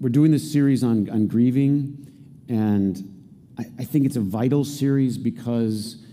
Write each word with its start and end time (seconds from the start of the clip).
we're 0.00 0.08
doing 0.08 0.30
this 0.30 0.52
series 0.52 0.84
on, 0.84 1.10
on 1.10 1.26
grieving, 1.26 2.06
and 2.48 3.26
I, 3.58 3.66
I 3.80 3.84
think 3.84 4.06
it's 4.06 4.16
a 4.16 4.20
vital 4.20 4.64
series 4.64 5.18
because 5.18 6.04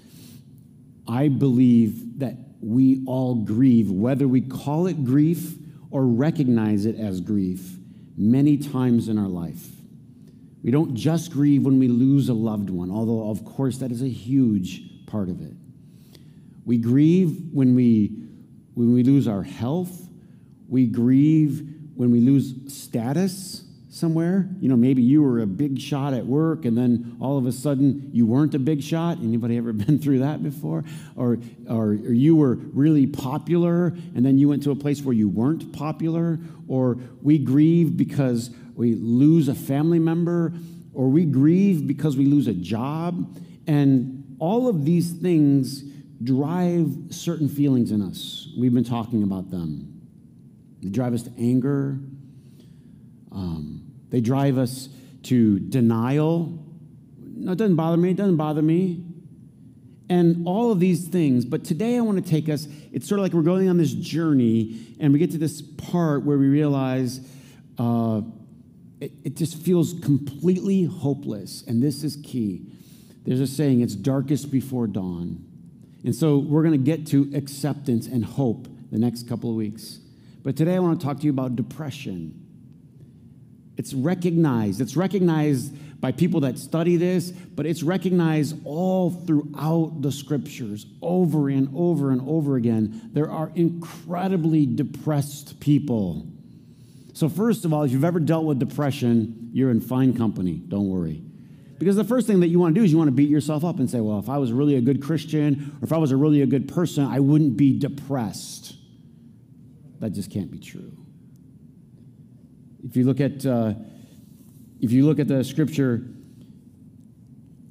I 1.08 1.28
believe 1.28 2.20
that 2.20 2.36
we 2.62 3.04
all 3.06 3.36
grieve, 3.36 3.92
whether 3.92 4.28
we 4.28 4.42
call 4.42 4.88
it 4.88 5.06
grief 5.06 5.54
or 5.92 6.08
recognize 6.08 6.88
it 6.88 7.00
as 7.00 7.22
grief, 7.22 7.78
many 8.18 8.58
times 8.58 9.08
in 9.08 9.20
our 9.20 9.28
life. 9.28 9.68
We 10.64 10.72
don't 10.72 10.96
just 10.96 11.32
grieve 11.32 11.64
when 11.64 11.78
we 11.78 11.88
lose 11.88 12.28
a 12.30 12.34
loved 12.34 12.72
one, 12.72 12.90
although, 12.90 13.30
of 13.30 13.46
course, 13.46 13.78
that 13.78 13.92
is 13.92 14.02
a 14.02 14.10
huge 14.10 15.06
part 15.06 15.30
of 15.30 15.42
it. 15.42 15.54
We 16.66 16.80
grieve 16.80 17.50
when 17.54 17.76
we, 17.76 18.18
when 18.74 18.96
we 18.96 19.04
lose 19.04 19.28
our 19.28 19.44
health. 19.44 20.10
We 20.68 20.88
grieve 20.88 21.72
when 21.94 22.10
we 22.10 22.20
lose 22.20 22.56
status 22.68 23.65
somewhere. 23.96 24.50
You 24.60 24.68
know, 24.68 24.76
maybe 24.76 25.02
you 25.02 25.24
were 25.24 25.40
a 25.40 25.48
big 25.48 25.80
shot 25.80 26.14
at 26.14 26.26
work 26.26 26.66
and 26.66 26.78
then 26.78 27.16
all 27.22 27.38
of 27.38 27.46
a 27.46 27.52
sudden 27.52 28.10
you 28.12 28.26
weren't 28.26 28.54
a 28.54 28.60
big 28.60 28.84
shot. 28.84 29.20
Anybody 29.20 29.56
ever 29.58 29.72
been 29.74 30.00
through 30.00 30.20
that 30.20 30.44
before? 30.44 30.84
Or, 31.16 31.38
or, 31.70 31.92
or, 31.92 31.94
you 31.94 32.36
were 32.36 32.56
really 32.56 33.08
popular 33.08 33.88
and 34.14 34.26
then 34.26 34.38
you 34.38 34.50
went 34.50 34.64
to 34.64 34.72
a 34.72 34.76
place 34.76 35.02
where 35.02 35.16
you 35.16 35.30
weren't 35.30 35.72
popular. 35.72 36.40
Or 36.68 36.98
we 37.22 37.38
grieve 37.38 37.96
because 37.96 38.52
we 38.76 38.96
lose 38.96 39.48
a 39.48 39.56
family 39.56 40.00
member. 40.00 40.52
Or 40.94 41.08
we 41.08 41.26
grieve 41.26 41.88
because 41.88 42.18
we 42.18 42.26
lose 42.26 42.48
a 42.48 42.54
job. 42.54 43.40
And 43.66 44.36
all 44.40 44.68
of 44.68 44.84
these 44.84 45.14
things 45.14 45.84
drive 46.22 46.90
certain 47.12 47.48
feelings 47.48 47.92
in 47.92 48.02
us. 48.02 48.50
We've 48.58 48.74
been 48.74 48.84
talking 48.84 49.24
about 49.24 49.52
them. 49.52 50.02
They 50.82 50.90
drive 50.90 51.14
us 51.14 51.24
to 51.24 51.32
anger. 51.38 51.98
Um, 53.32 53.85
they 54.16 54.22
drive 54.22 54.58
us 54.58 54.88
to 55.24 55.60
denial. 55.60 56.58
No, 57.20 57.52
it 57.52 57.58
doesn't 57.58 57.76
bother 57.76 57.98
me. 57.98 58.12
It 58.12 58.16
doesn't 58.16 58.38
bother 58.38 58.62
me. 58.62 59.04
And 60.08 60.48
all 60.48 60.72
of 60.72 60.80
these 60.80 61.10
things. 61.10 61.44
But 61.44 61.66
today 61.66 61.98
I 61.98 62.00
want 62.00 62.24
to 62.24 62.32
take 62.32 62.48
us, 62.48 62.66
it's 62.94 63.10
sort 63.10 63.20
of 63.20 63.24
like 63.24 63.34
we're 63.34 63.42
going 63.42 63.68
on 63.68 63.76
this 63.76 63.92
journey, 63.92 64.80
and 65.02 65.12
we 65.12 65.20
get 65.20 65.32
to 65.32 65.38
this 65.38 65.62
part 65.62 66.24
where 66.24 66.38
we 66.38 66.48
realize 66.48 67.30
uh, 67.78 68.22
it, 69.02 69.12
it 69.26 69.36
just 69.36 69.58
feels 69.58 69.94
completely 70.02 70.86
hopeless. 70.86 71.66
And 71.68 71.84
this 71.84 72.02
is 72.02 72.16
key. 72.24 72.72
There's 73.26 73.42
a 73.42 73.48
saying, 73.48 73.82
it's 73.82 73.96
darkest 73.96 74.50
before 74.50 74.88
dawn. 74.88 75.44
And 76.06 76.16
so 76.16 76.38
we're 76.38 76.64
going 76.64 76.72
to 76.72 76.78
get 76.78 77.06
to 77.08 77.30
acceptance 77.36 78.08
and 78.08 78.24
hope 78.24 78.70
the 78.94 78.98
next 78.98 79.28
couple 79.28 79.50
of 79.50 79.58
weeks. 79.58 80.00
But 80.42 80.56
today 80.56 80.76
I 80.76 80.80
want 80.80 81.02
to 81.02 81.06
talk 81.06 81.18
to 81.18 81.24
you 81.26 81.32
about 81.32 81.58
depression. 81.58 82.44
It's 83.78 83.94
recognized. 83.94 84.82
It's 84.82 84.96
recognized 84.96 85.76
by 86.00 86.12
people 86.12 86.42
that 86.42 86.58
study 86.58 86.98
this, 86.98 87.32
but 87.32 87.66
it's 87.66 87.84
recognized 87.84 88.58
all 88.64 89.10
throughout 89.10 90.02
the 90.02 90.12
scriptures 90.12 90.86
over 91.02 91.50
and 91.50 91.70
over 91.76 92.12
and 92.12 92.22
over 92.28 92.56
again. 92.58 93.10
There 93.14 93.30
are 93.30 93.52
incredibly 93.56 94.66
depressed 94.66 95.60
people. 95.60 96.28
So, 97.14 97.30
first 97.30 97.66
of 97.66 97.74
all, 97.74 97.84
if 97.84 97.92
you've 97.92 98.04
ever 98.04 98.20
dealt 98.20 98.46
with 98.46 98.60
depression, 98.60 99.50
you're 99.54 99.72
in 99.72 99.80
fine 99.82 100.16
company. 100.16 100.62
Don't 100.68 100.90
worry. 100.90 101.24
Because 101.78 101.96
the 101.96 102.04
first 102.04 102.28
thing 102.28 102.40
that 102.42 102.48
you 102.48 102.60
want 102.60 102.76
to 102.76 102.80
do 102.80 102.86
is 102.86 102.92
you 102.92 102.98
want 102.98 103.10
to 103.10 103.14
beat 103.14 103.30
yourself 103.30 103.66
up 103.66 103.80
and 103.80 103.90
say, 103.90 104.00
well, 104.00 104.20
if 104.20 104.30
I 104.30 104.38
was 104.38 104.52
really 104.52 104.76
a 104.76 104.82
good 104.82 105.02
Christian 105.02 105.78
or 105.82 105.86
if 105.86 105.92
I 105.92 105.98
was 105.98 106.12
a 106.12 106.18
really 106.18 106.42
a 106.42 106.46
good 106.46 106.68
person, 106.68 107.06
I 107.06 107.20
wouldn't 107.20 107.58
be 107.58 107.78
depressed. 107.78 108.76
That 110.00 110.12
just 110.12 110.32
can't 110.32 110.52
be 110.52 110.60
true. 110.60 111.05
If 112.86 112.96
you 112.96 113.04
look 113.04 113.20
at, 113.20 113.46
uh, 113.46 113.74
if 114.80 114.92
you 114.92 115.06
look 115.06 115.20
at 115.20 115.28
the 115.28 115.44
scripture 115.44 116.06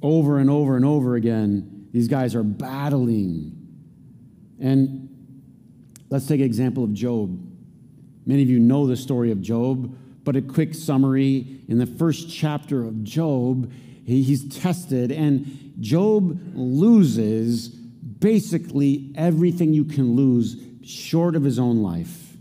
over 0.02 0.38
and 0.38 0.50
over 0.50 0.76
and 0.76 0.84
over 0.84 1.14
again, 1.14 1.88
these 1.92 2.08
guys 2.08 2.34
are 2.34 2.42
battling. 2.42 3.56
And 4.60 5.08
let's 6.10 6.26
take 6.26 6.41
an 6.41 6.47
example 6.47 6.82
of 6.82 6.92
Job. 6.92 7.41
Many 8.26 8.42
of 8.42 8.48
you 8.48 8.58
know 8.58 8.86
the 8.86 8.97
story 8.97 9.30
of 9.30 9.41
Job, 9.41 9.97
but 10.24 10.34
a 10.34 10.42
quick 10.42 10.74
summary 10.74 11.60
in 11.69 11.78
the 11.78 11.86
first 11.86 12.30
chapter 12.30 12.84
of 12.84 13.04
Job, 13.04 13.70
he's 14.04 14.48
tested, 14.48 15.12
and 15.12 15.74
Job 15.78 16.41
loses 16.54 17.69
basically 17.69 19.12
everything 19.16 19.74
you 19.74 19.84
can 19.84 20.16
lose 20.16 20.56
short 20.82 21.36
of 21.36 21.44
his 21.44 21.58
own 21.58 21.82
life. 21.82 22.36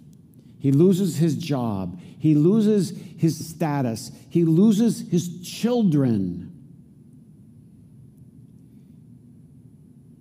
He 0.60 0.72
loses 0.72 1.18
his 1.18 1.36
job. 1.36 2.00
He 2.24 2.36
loses 2.36 2.98
his 3.18 3.50
status. 3.50 4.10
He 4.30 4.46
loses 4.46 5.10
his 5.10 5.42
children. 5.42 6.54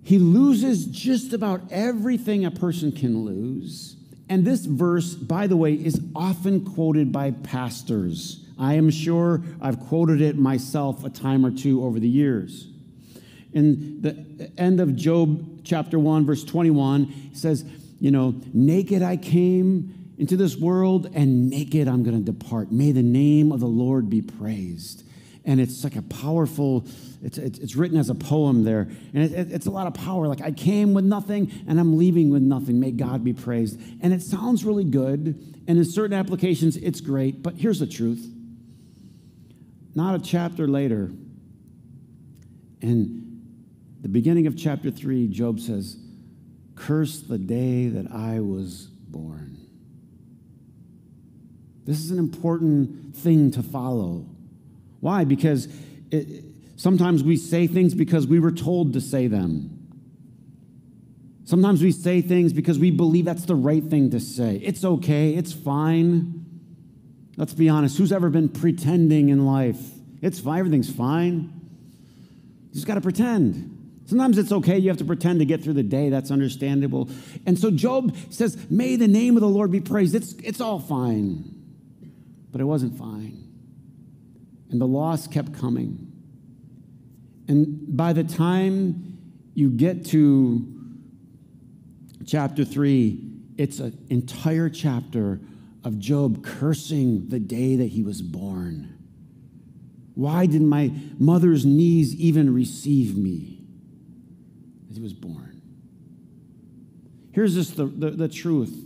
He 0.03 0.19
loses 0.19 0.85
just 0.85 1.31
about 1.31 1.61
everything 1.71 2.43
a 2.43 2.51
person 2.51 2.91
can 2.91 3.23
lose. 3.23 3.95
And 4.27 4.43
this 4.43 4.65
verse, 4.65 5.13
by 5.15 5.47
the 5.47 5.55
way, 5.55 5.75
is 5.75 6.01
often 6.13 6.65
quoted 6.65 7.13
by 7.13 7.31
pastors. 7.31 8.45
I 8.59 8.73
am 8.73 8.89
sure 8.89 9.41
I've 9.61 9.79
quoted 9.79 10.19
it 10.19 10.37
myself 10.37 11.05
a 11.05 11.09
time 11.09 11.45
or 11.45 11.51
two 11.51 11.85
over 11.85 12.01
the 12.01 12.09
years. 12.09 12.67
In 13.53 14.01
the 14.01 14.51
end 14.57 14.81
of 14.81 14.97
Job 14.97 15.61
chapter 15.63 15.97
1, 15.97 16.25
verse 16.25 16.43
21, 16.43 17.13
it 17.31 17.37
says, 17.37 17.63
You 18.01 18.11
know, 18.11 18.35
naked 18.53 19.01
I 19.01 19.15
came 19.15 20.02
into 20.17 20.37
this 20.37 20.55
world, 20.55 21.09
and 21.13 21.49
naked 21.49 21.87
I'm 21.87 22.03
going 22.03 22.23
to 22.23 22.31
depart. 22.31 22.71
May 22.71 22.91
the 22.91 23.03
name 23.03 23.51
of 23.51 23.59
the 23.59 23.67
Lord 23.67 24.09
be 24.09 24.21
praised. 24.21 25.03
And 25.45 25.59
it's 25.59 25.83
like 25.83 25.97
a 25.97 26.01
powerful, 26.01 26.85
it's, 27.21 27.37
it's, 27.37 27.75
written 27.75 27.97
as 27.97 28.09
a 28.09 28.15
poem 28.15 28.63
there. 28.63 28.87
And 29.13 29.23
it, 29.23 29.51
it's 29.51 29.65
a 29.65 29.71
lot 29.71 29.87
of 29.87 29.93
power. 29.93 30.27
Like, 30.27 30.41
I 30.41 30.51
came 30.51 30.93
with 30.93 31.03
nothing, 31.03 31.51
and 31.67 31.79
I'm 31.79 31.97
leaving 31.97 32.29
with 32.29 32.41
nothing. 32.41 32.79
May 32.79 32.91
God 32.91 33.23
be 33.23 33.33
praised. 33.33 33.79
And 34.01 34.13
it 34.13 34.21
sounds 34.21 34.63
really 34.63 34.85
good. 34.85 35.63
And 35.67 35.77
in 35.77 35.83
certain 35.83 36.17
applications, 36.17 36.77
it's 36.77 37.01
great. 37.01 37.43
But 37.43 37.55
here's 37.55 37.79
the 37.79 37.87
truth 37.87 38.29
not 39.95 40.15
a 40.15 40.19
chapter 40.19 40.67
later, 40.67 41.11
in 42.81 43.41
the 44.01 44.09
beginning 44.09 44.47
of 44.47 44.57
chapter 44.57 44.91
3, 44.91 45.27
Job 45.27 45.59
says, 45.59 45.97
Curse 46.75 47.21
the 47.21 47.37
day 47.37 47.87
that 47.87 48.11
I 48.11 48.39
was 48.39 48.87
born. 49.07 49.52
This 51.85 51.99
is 51.99 52.11
an 52.11 52.19
important 52.19 53.15
thing 53.15 53.51
to 53.51 53.63
follow. 53.63 54.25
Why? 55.01 55.25
Because 55.25 55.67
it, 56.11 56.45
sometimes 56.77 57.23
we 57.23 57.35
say 57.35 57.67
things 57.67 57.93
because 57.93 58.25
we 58.25 58.39
were 58.39 58.51
told 58.51 58.93
to 58.93 59.01
say 59.01 59.27
them. 59.27 59.79
Sometimes 61.45 61.83
we 61.83 61.91
say 61.91 62.21
things 62.21 62.53
because 62.53 62.79
we 62.79 62.89
believe 62.89 63.25
that's 63.25 63.45
the 63.45 63.55
right 63.55 63.83
thing 63.83 64.11
to 64.11 64.19
say. 64.21 64.61
It's 64.63 64.85
okay, 64.85 65.35
it's 65.35 65.51
fine. 65.51 66.45
Let's 67.35 67.53
be 67.53 67.67
honest. 67.67 67.97
Who's 67.97 68.13
ever 68.13 68.29
been 68.29 68.47
pretending 68.47 69.27
in 69.27 69.45
life? 69.45 69.81
It's 70.21 70.39
fine, 70.39 70.59
everything's 70.59 70.93
fine. 70.93 71.51
You 72.69 72.75
just 72.75 72.87
got 72.87 72.93
to 72.95 73.01
pretend. 73.01 73.71
Sometimes 74.05 74.37
it's 74.37 74.53
okay, 74.53 74.77
you 74.77 74.87
have 74.87 74.99
to 74.99 75.05
pretend 75.05 75.39
to 75.39 75.45
get 75.45 75.61
through 75.63 75.73
the 75.73 75.83
day. 75.83 76.09
That's 76.09 76.31
understandable. 76.31 77.09
And 77.45 77.59
so 77.59 77.71
Job 77.71 78.15
says, 78.29 78.57
May 78.69 78.95
the 78.95 79.07
name 79.07 79.35
of 79.35 79.41
the 79.41 79.49
Lord 79.49 79.69
be 79.69 79.81
praised. 79.81 80.15
It's, 80.15 80.33
it's 80.43 80.61
all 80.61 80.79
fine 80.79 81.52
but 82.53 82.61
it 82.61 82.65
wasn't 82.65 82.97
fine. 82.97 83.49
And 84.69 84.79
the 84.79 84.87
loss 84.87 85.27
kept 85.27 85.53
coming. 85.53 86.11
And 87.47 87.97
by 87.97 88.13
the 88.13 88.23
time 88.23 89.17
you 89.55 89.71
get 89.71 90.05
to 90.07 90.65
chapter 92.25 92.63
three, 92.63 93.19
it's 93.57 93.79
an 93.79 93.97
entire 94.09 94.69
chapter 94.69 95.41
of 95.83 95.99
Job 95.99 96.45
cursing 96.45 97.27
the 97.27 97.39
day 97.39 97.75
that 97.75 97.87
he 97.87 98.03
was 98.03 98.21
born. 98.21 98.97
Why 100.13 100.45
did 100.45 100.61
my 100.61 100.91
mother's 101.17 101.65
knees 101.65 102.15
even 102.15 102.53
receive 102.53 103.17
me? 103.17 103.65
As 104.91 104.97
he 104.97 105.01
was 105.01 105.13
born. 105.13 105.61
Here's 107.31 107.55
just 107.55 107.75
the, 107.77 107.85
the, 107.85 108.11
the 108.11 108.27
truth. 108.27 108.85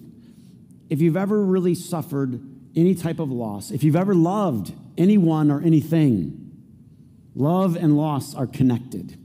If 0.89 1.01
you've 1.01 1.17
ever 1.17 1.43
really 1.43 1.75
suffered 1.75 2.41
any 2.77 2.95
type 2.95 3.19
of 3.19 3.31
loss, 3.31 3.71
if 3.71 3.83
you've 3.83 3.95
ever 3.95 4.15
loved 4.15 4.73
anyone 4.97 5.51
or 5.51 5.61
anything, 5.61 6.51
love 7.35 7.75
and 7.75 7.97
loss 7.97 8.35
are 8.35 8.47
connected. 8.47 9.17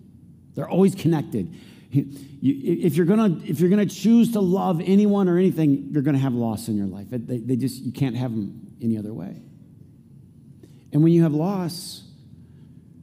They're 0.55 0.69
always 0.69 0.95
connected. 0.95 1.55
If 1.93 2.97
you're 2.97 3.07
gonna 3.07 3.39
if 3.45 3.61
you're 3.61 3.71
gonna 3.71 3.87
choose 3.87 4.33
to 4.33 4.41
love 4.41 4.81
anyone 4.81 5.29
or 5.29 5.39
anything, 5.39 5.91
you're 5.93 6.03
gonna 6.03 6.19
have 6.19 6.33
loss 6.33 6.69
in 6.69 6.77
your 6.77 6.87
life. 6.87 7.09
They, 7.11 7.39
they 7.39 7.57
just 7.57 7.83
you 7.83 7.93
can't 7.93 8.17
have 8.17 8.31
them 8.31 8.75
any 8.81 8.97
other 8.99 9.13
way. 9.13 9.43
And 10.93 11.03
when 11.03 11.13
you 11.13 11.23
have 11.23 11.35
loss, 11.35 12.03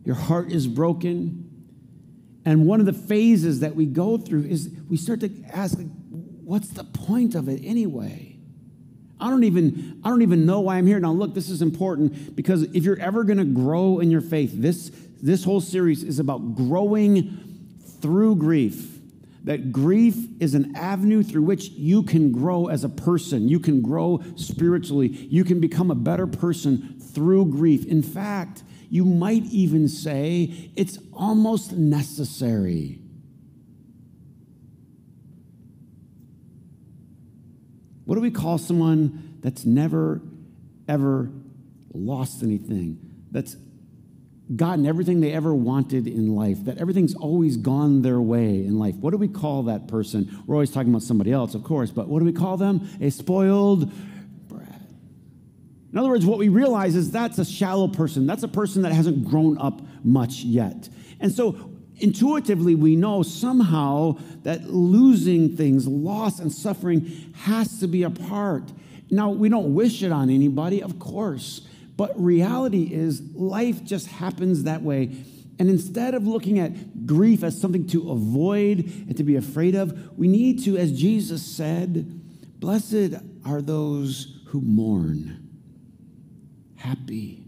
your 0.04 0.16
heart 0.16 0.52
is 0.52 0.68
broken. 0.68 1.46
And 2.46 2.66
one 2.66 2.80
of 2.80 2.86
the 2.86 2.94
phases 2.94 3.60
that 3.60 3.76
we 3.76 3.86
go 3.86 4.18
through 4.18 4.46
is 4.46 4.72
we 4.90 4.98
start 4.98 5.20
to 5.22 5.30
ask, 5.52 5.78
what's 6.44 6.70
the 6.70 6.84
point 6.84 7.36
of 7.36 7.48
it 7.48 7.62
anyway? 7.64 8.29
I 9.20 9.30
don't 9.30 9.44
even 9.44 10.00
I 10.04 10.10
don't 10.10 10.22
even 10.22 10.46
know 10.46 10.62
why 10.62 10.78
I'm 10.78 10.88
here. 10.88 11.00
Now 11.00 11.12
look, 11.12 11.34
this 11.34 11.50
is 11.50 11.62
important 11.62 12.36
because 12.36 12.64
if 12.64 12.84
you're 12.84 13.00
ever 13.00 13.24
going 13.24 13.38
to 13.38 13.46
grow 13.46 14.00
in 14.00 14.10
your 14.12 14.22
faith, 14.22 14.52
this 14.54 14.92
this 15.22 15.44
whole 15.44 15.62
series 15.62 16.04
is 16.04 16.20
about 16.20 16.56
growing 16.56 17.38
through 18.02 18.38
grief. 18.38 19.00
That 19.44 19.72
grief 19.72 20.16
is 20.40 20.54
an 20.54 20.76
avenue 20.76 21.24
through 21.24 21.44
which 21.44 21.70
you 21.70 22.04
can 22.04 22.32
grow 22.32 22.68
as 22.68 22.84
a 22.84 22.90
person. 22.90 23.48
You 23.48 23.60
can 23.60 23.82
grow 23.82 24.22
spiritually. 24.36 25.08
You 25.08 25.44
can 25.44 25.60
become 25.60 25.92
a 25.92 25.96
better 25.96 26.28
person 26.28 27.00
through 27.00 27.46
grief. 27.46 27.86
In 27.86 28.04
fact, 28.04 28.64
you 28.90 29.06
might 29.06 29.44
even 29.46 29.88
say 29.88 30.72
it's 30.76 30.98
almost 31.14 31.74
necessary. 31.74 33.00
What 38.10 38.16
do 38.16 38.22
we 38.22 38.32
call 38.32 38.58
someone 38.58 39.38
that's 39.42 39.68
never, 39.68 40.20
ever 40.88 41.30
lost 41.94 42.42
anything? 42.42 42.98
That's 43.30 43.56
gotten 44.56 44.88
everything 44.88 45.22
they 45.22 45.32
ever 45.32 45.54
wanted 45.54 46.08
in 46.08 46.34
life, 46.34 46.66
that 46.66 46.80
everything's 46.80 47.14
always 47.14 47.56
gone 47.56 48.02
their 48.02 48.20
way 48.20 48.66
in 48.66 48.80
life. 48.80 48.96
What 48.96 49.12
do 49.12 49.18
we 49.18 49.28
call 49.28 49.62
that 49.66 49.88
person? 49.88 50.42
We're 50.48 50.56
always 50.56 50.72
talking 50.72 50.90
about 50.90 51.04
somebody 51.04 51.32
else, 51.32 51.54
of 51.54 51.64
course, 51.64 51.92
but 51.92 52.08
what 52.08 52.18
do 52.18 52.26
we 52.26 52.34
call 52.34 52.58
them? 52.58 52.90
A 53.00 53.12
spoiled 53.12 53.94
brat. 54.48 54.82
In 55.94 56.00
other 56.00 56.10
words, 56.10 56.26
what 56.26 56.40
we 56.40 56.50
realize 56.50 56.96
is 56.96 57.12
that's 57.12 57.38
a 57.38 57.46
shallow 57.46 57.90
person. 57.90 58.26
That's 58.26 58.42
a 58.42 58.48
person 58.48 58.82
that 58.82 58.92
hasn't 58.92 59.30
grown 59.30 59.60
up 59.60 59.84
much 60.04 60.38
yet. 60.38 60.90
And 61.20 61.32
so 61.32 61.76
intuitively 62.00 62.76
we 62.76 62.96
know 62.96 63.24
somehow 63.24 64.18
that 64.44 64.70
losing 64.70 65.56
things, 65.56 65.88
loss 65.88 66.40
and 66.40 66.52
suffering 66.52 67.34
has 67.36 67.80
to 67.80 67.88
be 67.88 68.04
a 68.04 68.10
part. 68.10 68.72
Now, 69.12 69.30
we 69.30 69.50
don't 69.50 69.74
wish 69.74 70.04
it 70.04 70.12
on 70.12 70.30
anybody, 70.30 70.82
of 70.84 71.00
course, 71.00 71.62
but 71.98 72.20
reality 72.20 72.94
is 72.94 73.22
life 73.34 73.84
just 73.84 74.08
happens 74.08 74.64
that 74.64 74.82
way. 74.82 75.16
And 75.58 75.70
instead 75.70 76.14
of 76.14 76.26
looking 76.26 76.60
at 76.60 77.06
grief 77.06 77.44
as 77.44 77.60
something 77.60 77.86
to 77.88 78.12
avoid 78.12 78.80
and 78.80 79.18
to 79.18 79.24
be 79.24 79.36
afraid 79.36 79.76
of, 79.76 80.18
we 80.18 80.28
need 80.28 80.64
to, 80.64 80.78
as 80.78 80.98
Jesus 80.98 81.46
said, 81.46 82.22
blessed 82.60 83.16
are 83.46 83.62
those 83.62 84.42
who 84.48 84.62
mourn, 84.62 85.50
happy, 86.78 87.48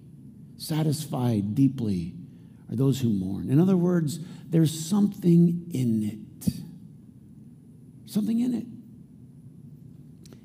satisfied 0.57 1.56
deeply 1.56 2.15
are 2.71 2.75
those 2.75 3.01
who 3.01 3.09
mourn. 3.09 3.50
In 3.50 3.59
other 3.59 3.75
words, 3.75 4.19
there's 4.47 4.88
something 4.88 5.69
in 5.73 6.03
it. 6.03 6.53
Something 8.09 8.39
in 8.39 8.53
it. 8.53 8.65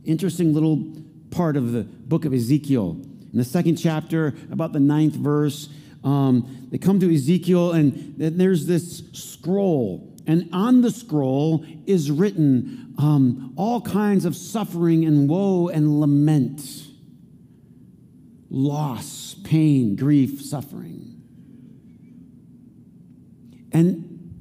Interesting 0.04 0.52
little 0.52 0.92
part 1.30 1.56
of 1.56 1.72
the 1.72 1.82
book 1.82 2.24
of 2.24 2.32
Ezekiel. 2.32 3.00
In 3.32 3.38
the 3.38 3.44
second 3.44 3.76
chapter, 3.76 4.34
about 4.50 4.72
the 4.72 4.80
ninth 4.80 5.14
verse, 5.14 5.68
um, 6.02 6.68
they 6.70 6.78
come 6.78 7.00
to 7.00 7.12
Ezekiel, 7.12 7.72
and 7.72 8.14
there's 8.16 8.66
this 8.66 9.02
scroll. 9.12 10.16
And 10.26 10.48
on 10.52 10.80
the 10.80 10.90
scroll 10.90 11.64
is 11.86 12.10
written 12.10 12.94
um, 12.98 13.52
all 13.56 13.80
kinds 13.80 14.24
of 14.24 14.34
suffering 14.34 15.04
and 15.04 15.28
woe 15.28 15.68
and 15.68 16.00
lament, 16.00 16.88
loss, 18.50 19.36
pain, 19.44 19.94
grief, 19.94 20.40
suffering. 20.42 21.15
And 23.76 24.32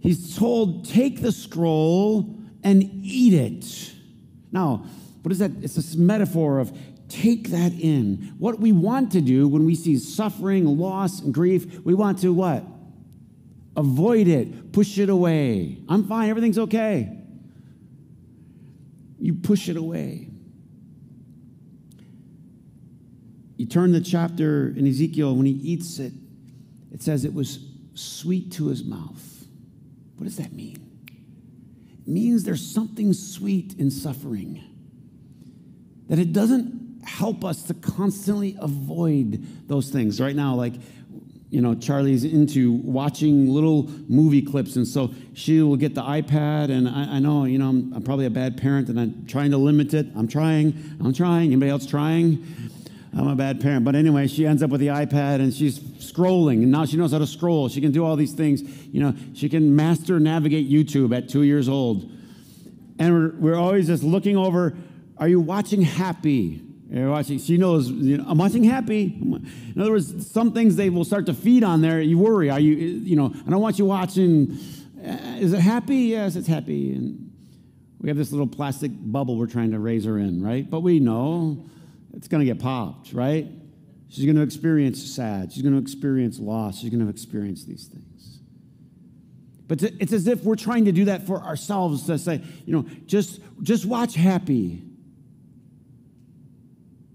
he's 0.00 0.36
told, 0.36 0.86
take 0.88 1.22
the 1.22 1.30
scroll 1.30 2.36
and 2.64 2.82
eat 2.82 3.32
it. 3.32 3.92
Now, 4.50 4.86
what 5.22 5.30
is 5.30 5.38
that? 5.38 5.52
It's 5.62 5.76
this 5.76 5.94
metaphor 5.94 6.58
of 6.58 6.76
take 7.08 7.50
that 7.50 7.72
in. 7.72 8.34
What 8.38 8.58
we 8.58 8.72
want 8.72 9.12
to 9.12 9.20
do 9.20 9.46
when 9.46 9.64
we 9.64 9.76
see 9.76 9.98
suffering, 9.98 10.66
loss, 10.80 11.20
and 11.20 11.32
grief, 11.32 11.78
we 11.84 11.94
want 11.94 12.18
to 12.22 12.32
what? 12.32 12.64
Avoid 13.76 14.26
it, 14.26 14.72
push 14.72 14.98
it 14.98 15.10
away. 15.10 15.78
I'm 15.88 16.02
fine, 16.02 16.28
everything's 16.28 16.58
okay. 16.58 17.16
You 19.20 19.34
push 19.34 19.68
it 19.68 19.76
away. 19.76 20.28
You 23.58 23.66
turn 23.66 23.92
the 23.92 24.00
chapter 24.00 24.74
in 24.76 24.88
Ezekiel, 24.88 25.36
when 25.36 25.46
he 25.46 25.52
eats 25.52 26.00
it, 26.00 26.12
it 26.92 27.00
says 27.00 27.24
it 27.24 27.32
was 27.32 27.70
sweet 27.94 28.52
to 28.52 28.68
his 28.68 28.84
mouth. 28.84 29.46
What 30.16 30.24
does 30.24 30.36
that 30.36 30.52
mean? 30.52 30.90
It 32.06 32.08
means 32.08 32.44
there's 32.44 32.66
something 32.66 33.12
sweet 33.12 33.74
in 33.78 33.90
suffering, 33.90 34.62
that 36.08 36.18
it 36.18 36.32
doesn't 36.32 37.02
help 37.04 37.44
us 37.44 37.62
to 37.64 37.74
constantly 37.74 38.56
avoid 38.60 39.46
those 39.68 39.90
things. 39.90 40.20
Right 40.20 40.36
now, 40.36 40.54
like, 40.54 40.74
you 41.50 41.60
know, 41.60 41.74
Charlie's 41.74 42.24
into 42.24 42.72
watching 42.72 43.48
little 43.48 43.88
movie 44.08 44.42
clips, 44.42 44.76
and 44.76 44.86
so 44.86 45.14
she 45.34 45.62
will 45.62 45.76
get 45.76 45.94
the 45.94 46.02
iPad. 46.02 46.70
And 46.70 46.88
I, 46.88 47.16
I 47.16 47.18
know, 47.20 47.44
you 47.44 47.58
know, 47.58 47.68
I'm, 47.68 47.92
I'm, 47.94 48.02
probably 48.02 48.26
a 48.26 48.30
bad 48.30 48.56
parent, 48.56 48.88
and 48.88 48.98
I'm 48.98 49.24
trying 49.26 49.52
to 49.52 49.56
limit 49.56 49.94
it. 49.94 50.08
I'm 50.16 50.26
trying. 50.26 50.96
I'm 51.00 51.12
trying. 51.12 51.52
Anybody 51.52 51.70
else 51.70 51.86
trying? 51.86 52.44
I'm 53.16 53.28
a 53.28 53.36
bad 53.36 53.60
parent. 53.60 53.84
But 53.84 53.94
anyway, 53.94 54.26
she 54.26 54.46
ends 54.46 54.62
up 54.62 54.70
with 54.70 54.80
the 54.80 54.88
iPad 54.88 55.36
and 55.36 55.54
she's 55.54 55.78
scrolling, 55.78 56.62
and 56.62 56.70
now 56.70 56.84
she 56.84 56.96
knows 56.96 57.12
how 57.12 57.18
to 57.18 57.26
scroll. 57.26 57.68
She 57.68 57.80
can 57.80 57.92
do 57.92 58.04
all 58.04 58.16
these 58.16 58.32
things. 58.32 58.62
You 58.86 59.00
know, 59.00 59.14
she 59.34 59.48
can 59.48 59.74
master 59.76 60.18
navigate 60.18 60.68
YouTube 60.68 61.16
at 61.16 61.28
two 61.28 61.42
years 61.42 61.68
old. 61.68 62.10
And 62.98 63.14
we're, 63.14 63.52
we're 63.52 63.58
always 63.58 63.86
just 63.86 64.02
looking 64.02 64.36
over 64.36 64.76
are 65.16 65.28
you 65.28 65.40
watching 65.40 65.82
Happy? 65.82 66.60
You're 66.90 67.10
watching, 67.10 67.38
she 67.38 67.56
knows, 67.56 67.88
you 67.88 68.18
know, 68.18 68.24
I'm 68.26 68.38
watching 68.38 68.64
Happy. 68.64 69.04
In 69.04 69.80
other 69.80 69.92
words, 69.92 70.30
some 70.30 70.52
things 70.52 70.76
they 70.76 70.90
will 70.90 71.04
start 71.04 71.26
to 71.26 71.34
feed 71.34 71.64
on 71.64 71.82
there. 71.82 72.00
You 72.00 72.18
worry. 72.18 72.50
Are 72.50 72.60
you, 72.60 72.74
you 72.74 73.16
know, 73.16 73.32
I 73.46 73.50
don't 73.50 73.60
want 73.60 73.78
you 73.78 73.84
watching. 73.84 74.58
Uh, 74.98 75.38
is 75.38 75.52
it 75.52 75.60
happy? 75.60 75.96
Yes, 75.96 76.36
it's 76.36 76.48
happy. 76.48 76.94
And 76.94 77.32
we 78.00 78.08
have 78.08 78.16
this 78.16 78.32
little 78.32 78.46
plastic 78.46 78.90
bubble 78.92 79.36
we're 79.36 79.46
trying 79.46 79.70
to 79.70 79.78
raise 79.78 80.04
her 80.04 80.18
in, 80.18 80.42
right? 80.42 80.68
But 80.68 80.80
we 80.80 81.00
know 81.00 81.64
it's 82.16 82.28
going 82.28 82.40
to 82.40 82.46
get 82.46 82.62
popped, 82.62 83.12
right? 83.12 83.46
She's 84.08 84.24
going 84.24 84.36
to 84.36 84.42
experience 84.42 85.02
sad. 85.02 85.52
She's 85.52 85.62
going 85.62 85.74
to 85.74 85.80
experience 85.80 86.38
loss. 86.38 86.78
She's 86.78 86.90
going 86.90 87.04
to 87.04 87.10
experience 87.10 87.64
these 87.64 87.86
things. 87.86 88.38
But 89.66 89.82
it's 89.82 90.12
as 90.12 90.28
if 90.28 90.44
we're 90.44 90.56
trying 90.56 90.84
to 90.84 90.92
do 90.92 91.06
that 91.06 91.26
for 91.26 91.42
ourselves 91.42 92.06
to 92.06 92.18
say, 92.18 92.42
you 92.64 92.74
know, 92.74 92.86
just, 93.06 93.40
just 93.62 93.86
watch 93.86 94.14
happy. 94.14 94.82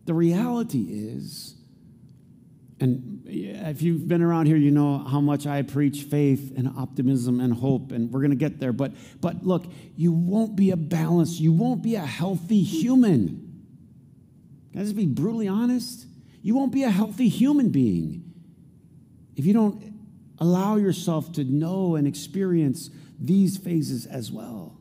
The 0.06 0.14
reality 0.14 0.88
is, 0.90 1.56
and 2.80 3.22
if 3.28 3.82
you've 3.82 4.08
been 4.08 4.24
around 4.24 4.48
here, 4.48 4.58
you 4.58 4.72
know 4.72 4.98
how 4.98 5.22
much 5.22 5.46
I 5.46 5.62
preach 5.62 6.04
faith 6.04 6.54
and 6.58 6.68
optimism 6.78 7.40
and 7.40 7.54
hope, 7.54 7.92
and 7.92 8.12
we're 8.12 8.22
going 8.22 8.32
to 8.32 8.38
get 8.38 8.60
there. 8.60 8.74
But, 8.74 8.94
but 9.22 9.46
look, 9.46 9.66
you 9.96 10.12
won't 10.12 10.56
be 10.56 10.72
a 10.72 10.78
balanced, 10.78 11.40
you 11.40 11.54
won't 11.54 11.84
be 11.84 11.96
a 11.96 12.06
healthy 12.06 12.64
human 12.64 13.49
can 14.72 14.82
I 14.82 14.84
just 14.84 14.96
be 14.96 15.06
brutally 15.06 15.48
honest? 15.48 16.06
You 16.42 16.56
won't 16.56 16.72
be 16.72 16.84
a 16.84 16.90
healthy 16.90 17.28
human 17.28 17.70
being 17.70 18.24
if 19.36 19.46
you 19.46 19.54
don't 19.54 19.94
allow 20.40 20.78
yourself 20.78 21.32
to 21.34 21.44
know 21.44 21.96
and 21.96 22.08
experience 22.08 22.90
these 23.20 23.58
phases 23.58 24.06
as 24.06 24.32
well. 24.32 24.78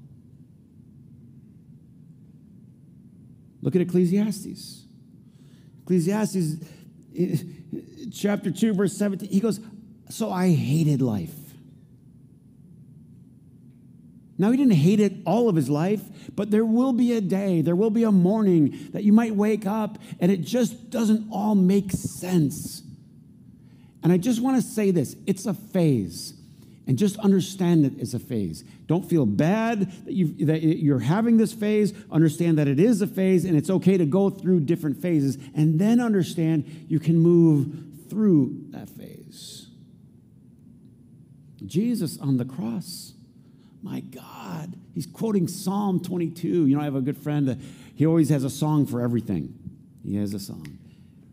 Look 3.62 3.74
at 3.74 3.82
Ecclesiastes. 3.82 4.84
Ecclesiastes, 5.82 6.56
eh, 7.16 7.36
chapter 8.12 8.50
2, 8.50 8.74
verse 8.74 8.96
17, 8.96 9.28
he 9.28 9.40
goes, 9.40 9.60
So 10.10 10.30
I 10.30 10.50
hated 10.50 11.02
life. 11.02 11.34
Now, 14.38 14.52
he 14.52 14.56
didn't 14.56 14.74
hate 14.74 15.00
it 15.00 15.14
all 15.26 15.48
of 15.48 15.56
his 15.56 15.68
life, 15.68 16.00
but 16.36 16.52
there 16.52 16.64
will 16.64 16.92
be 16.92 17.12
a 17.14 17.20
day, 17.20 17.60
there 17.60 17.74
will 17.74 17.90
be 17.90 18.04
a 18.04 18.12
morning 18.12 18.88
that 18.92 19.02
you 19.02 19.12
might 19.12 19.34
wake 19.34 19.66
up 19.66 19.98
and 20.20 20.30
it 20.30 20.42
just 20.42 20.90
doesn't 20.90 21.28
all 21.32 21.56
make 21.56 21.90
sense. 21.90 22.82
And 24.04 24.12
I 24.12 24.16
just 24.16 24.40
want 24.40 24.62
to 24.62 24.62
say 24.62 24.92
this 24.92 25.16
it's 25.26 25.46
a 25.46 25.54
phase. 25.54 26.34
And 26.86 26.96
just 26.96 27.18
understand 27.18 27.84
it 27.84 28.00
as 28.00 28.14
a 28.14 28.18
phase. 28.18 28.64
Don't 28.86 29.04
feel 29.04 29.26
bad 29.26 29.92
that, 30.06 30.12
you 30.14 30.46
that 30.46 30.62
you're 30.62 31.00
having 31.00 31.36
this 31.36 31.52
phase. 31.52 31.92
Understand 32.10 32.56
that 32.56 32.66
it 32.66 32.80
is 32.80 33.02
a 33.02 33.06
phase 33.06 33.44
and 33.44 33.58
it's 33.58 33.68
okay 33.68 33.98
to 33.98 34.06
go 34.06 34.30
through 34.30 34.60
different 34.60 34.96
phases. 34.96 35.36
And 35.54 35.78
then 35.78 36.00
understand 36.00 36.86
you 36.88 36.98
can 36.98 37.18
move 37.18 38.08
through 38.08 38.68
that 38.70 38.88
phase. 38.88 39.66
Jesus 41.66 42.18
on 42.18 42.38
the 42.38 42.46
cross 42.46 43.12
my 43.82 44.00
God. 44.00 44.76
He's 44.94 45.06
quoting 45.06 45.46
Psalm 45.48 46.00
22. 46.00 46.66
You 46.66 46.74
know, 46.74 46.80
I 46.80 46.84
have 46.84 46.94
a 46.94 47.00
good 47.00 47.18
friend 47.18 47.48
that 47.48 47.58
he 47.94 48.06
always 48.06 48.28
has 48.30 48.44
a 48.44 48.50
song 48.50 48.86
for 48.86 49.00
everything. 49.00 49.54
He 50.04 50.16
has 50.16 50.34
a 50.34 50.38
song. 50.38 50.78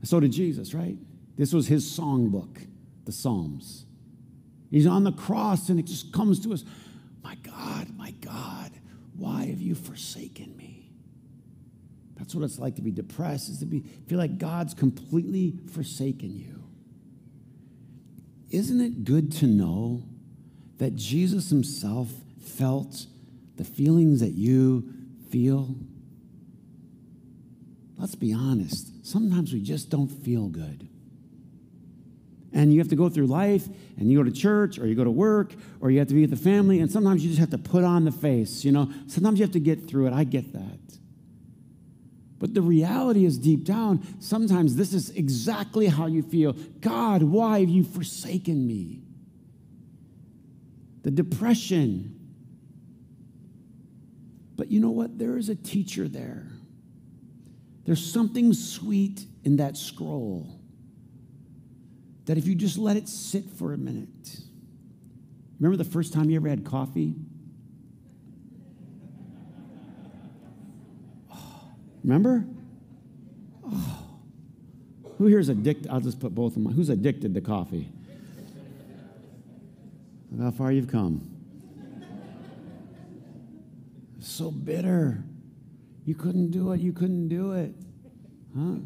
So 0.04 0.20
did 0.20 0.32
Jesus, 0.32 0.74
right? 0.74 0.98
This 1.38 1.54
was 1.54 1.68
his 1.68 1.90
song 1.90 2.30
book, 2.30 2.62
the 3.06 3.12
Psalms. 3.12 3.86
He's 4.70 4.88
on 4.88 5.04
the 5.04 5.12
cross 5.12 5.70
and 5.70 5.80
it 5.80 5.86
just 5.86 6.12
comes 6.12 6.40
to 6.42 6.54
us 6.54 6.64
My 7.24 7.36
God, 7.36 7.88
my 7.98 8.12
God, 8.12 8.72
why 9.16 9.46
have 9.46 9.62
you 9.62 9.74
forsaken 9.74 10.56
me? 10.56 10.92
That's 12.16 12.34
what 12.34 12.44
it's 12.44 12.60
like 12.60 12.76
to 12.76 12.82
be 12.82 12.92
depressed, 12.92 13.50
is 13.50 13.60
to 13.60 13.66
be, 13.66 13.82
feel 14.08 14.18
like 14.18 14.38
God's 14.38 14.74
completely 14.74 15.54
forsaken 15.74 16.36
you. 16.36 16.64
Isn't 18.50 18.80
it 18.80 19.04
good 19.04 19.32
to 19.34 19.48
know 19.48 20.04
that 20.78 20.96
Jesus 20.96 21.50
himself 21.50 22.10
felt 22.48 23.06
the 23.56 23.64
feelings 23.64 24.20
that 24.20 24.34
you 24.34 24.94
feel? 25.30 25.76
Let's 27.98 28.16
be 28.16 28.34
honest. 28.34 29.06
Sometimes 29.06 29.54
we 29.54 29.62
just 29.62 29.90
don't 29.90 30.08
feel 30.08 30.48
good. 30.48 30.88
And 32.52 32.74
you 32.74 32.80
have 32.80 32.90
to 32.90 32.96
go 32.96 33.10
through 33.10 33.28
life 33.28 33.68
and 33.98 34.10
you 34.10 34.18
go 34.18 34.24
to 34.24 34.32
church 34.32 34.80
or 34.80 34.88
you 34.88 34.96
go 34.96 35.04
to 35.04 35.12
work 35.12 35.54
or 35.82 35.92
you 35.92 36.00
have 36.00 36.08
to 36.08 36.14
be 36.14 36.22
with 36.22 36.30
the 36.30 36.38
family 36.38 36.80
and 36.80 36.90
sometimes 36.90 37.24
you 37.24 37.30
just 37.30 37.40
have 37.40 37.50
to 37.50 37.58
put 37.58 37.84
on 37.84 38.06
the 38.06 38.12
face, 38.12 38.64
you 38.64 38.72
know. 38.72 38.90
Sometimes 39.08 39.40
you 39.40 39.44
have 39.44 39.54
to 39.54 39.60
get 39.60 39.88
through 39.88 40.08
it. 40.08 40.14
I 40.14 40.24
get 40.24 40.54
that. 40.54 40.80
But 42.40 42.54
the 42.54 42.62
reality 42.62 43.26
is 43.26 43.38
deep 43.38 43.64
down, 43.64 44.06
sometimes 44.20 44.76
this 44.76 44.94
is 44.94 45.10
exactly 45.10 45.88
how 45.88 46.06
you 46.06 46.22
feel. 46.22 46.54
God, 46.80 47.24
why 47.24 47.60
have 47.60 47.70
you 47.70 47.84
forsaken 47.84 48.68
me? 48.68 49.02
The 51.04 51.12
depression. 51.12 52.15
But 54.56 54.72
you 54.72 54.80
know 54.80 54.92
what? 54.92 55.18
There 55.18 55.38
is 55.38 55.50
a 55.50 55.56
teacher 55.56 56.08
there. 56.08 56.48
There's 57.86 58.04
something 58.04 58.54
sweet 58.54 59.26
in 59.44 59.58
that 59.58 59.78
scroll 59.78 60.60
that 62.26 62.38
if 62.38 62.48
you 62.48 62.56
just 62.56 62.78
let 62.78 62.98
it 62.98 63.08
sit 63.08 63.50
for 63.52 63.74
a 63.74 63.78
minute. 63.78 64.40
Remember 65.60 65.78
the 65.78 65.90
first 65.90 66.12
time 66.12 66.30
you 66.30 66.38
ever 66.38 66.50
had 66.50 66.66
coffee? 66.66 67.16
Remember? 72.04 72.46
Oh. 73.64 74.02
Who 75.18 75.28
here 75.28 75.40
is 75.40 75.48
addicted? 75.48 75.90
I'll 75.90 76.02
just 76.02 76.20
put 76.20 76.36
both 76.36 76.58
of 76.58 76.64
them. 76.64 76.74
Who's 76.74 76.90
addicted 76.90 77.34
to 77.36 77.42
coffee? 77.42 77.88
Look 80.32 80.44
how 80.44 80.52
far 80.52 80.74
you've 80.74 80.90
come. 80.90 81.35
So 84.36 84.52
bitter. 84.52 85.24
You 86.04 86.14
couldn't 86.14 86.52
do 86.52 86.74
it. 86.74 86.82
You 86.82 86.92
couldn't 86.92 87.30
do 87.30 87.54
it. 87.54 87.74
Huh? 88.54 88.80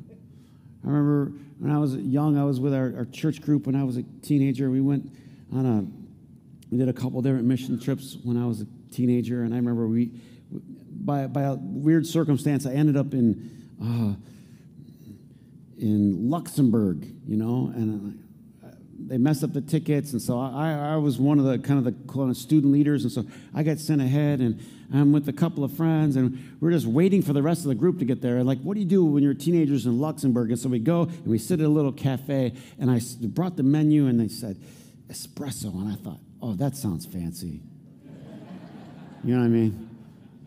I 0.83 0.87
remember 0.87 1.33
when 1.57 1.71
I 1.71 1.79
was 1.79 1.95
young, 1.95 2.37
I 2.37 2.43
was 2.43 2.59
with 2.59 2.71
our, 2.71 2.93
our 2.97 3.05
church 3.05 3.41
group 3.41 3.65
when 3.65 3.75
I 3.75 3.83
was 3.83 3.97
a 3.97 4.03
teenager. 4.21 4.69
We 4.69 4.79
went 4.79 5.11
on 5.51 5.65
a, 5.65 6.71
we 6.71 6.77
did 6.77 6.87
a 6.87 6.93
couple 6.93 7.19
different 7.23 7.45
mission 7.45 7.79
trips 7.79 8.15
when 8.23 8.37
I 8.37 8.45
was 8.45 8.61
a 8.61 8.67
teenager. 8.91 9.41
And 9.41 9.51
I 9.51 9.57
remember 9.57 9.87
we, 9.87 10.11
by, 10.51 11.25
by 11.25 11.41
a 11.41 11.55
weird 11.55 12.05
circumstance, 12.05 12.67
I 12.67 12.73
ended 12.73 12.95
up 12.95 13.15
in, 13.15 13.71
uh, 13.81 14.13
in 15.83 16.29
Luxembourg, 16.29 17.07
you 17.25 17.37
know, 17.37 17.73
and 17.73 18.23
they 19.09 19.17
messed 19.17 19.43
up 19.43 19.53
the 19.53 19.61
tickets, 19.61 20.13
and 20.13 20.21
so 20.21 20.39
I, 20.39 20.93
I 20.93 20.95
was 20.97 21.17
one 21.17 21.39
of 21.39 21.45
the 21.45 21.57
kind 21.59 21.85
of 21.85 21.85
the 21.85 22.35
student 22.35 22.71
leaders, 22.71 23.03
and 23.03 23.11
so 23.11 23.25
I 23.53 23.63
got 23.63 23.79
sent 23.79 24.01
ahead, 24.01 24.39
and 24.39 24.61
I'm 24.93 25.11
with 25.11 25.27
a 25.27 25.33
couple 25.33 25.63
of 25.63 25.73
friends, 25.73 26.15
and 26.15 26.57
we're 26.61 26.71
just 26.71 26.85
waiting 26.85 27.21
for 27.21 27.33
the 27.33 27.41
rest 27.41 27.61
of 27.61 27.69
the 27.69 27.75
group 27.75 27.99
to 27.99 28.05
get 28.05 28.21
there. 28.21 28.37
And 28.37 28.47
like, 28.47 28.59
what 28.61 28.75
do 28.75 28.79
you 28.79 28.85
do 28.85 29.03
when 29.03 29.23
you're 29.23 29.33
teenagers 29.33 29.85
in 29.85 29.99
Luxembourg? 29.99 30.49
And 30.51 30.59
so 30.59 30.69
we 30.69 30.79
go 30.79 31.03
and 31.03 31.27
we 31.27 31.37
sit 31.37 31.59
at 31.59 31.65
a 31.65 31.69
little 31.69 31.91
cafe, 31.91 32.53
and 32.79 32.89
I 32.89 33.01
brought 33.27 33.57
the 33.57 33.63
menu, 33.63 34.07
and 34.07 34.19
they 34.19 34.27
said 34.27 34.57
espresso, 35.09 35.73
and 35.73 35.91
I 35.91 35.95
thought, 35.95 36.19
oh, 36.41 36.53
that 36.53 36.75
sounds 36.77 37.05
fancy. 37.05 37.61
You 39.23 39.33
know 39.33 39.39
what 39.39 39.45
I 39.45 39.49
mean? 39.49 39.89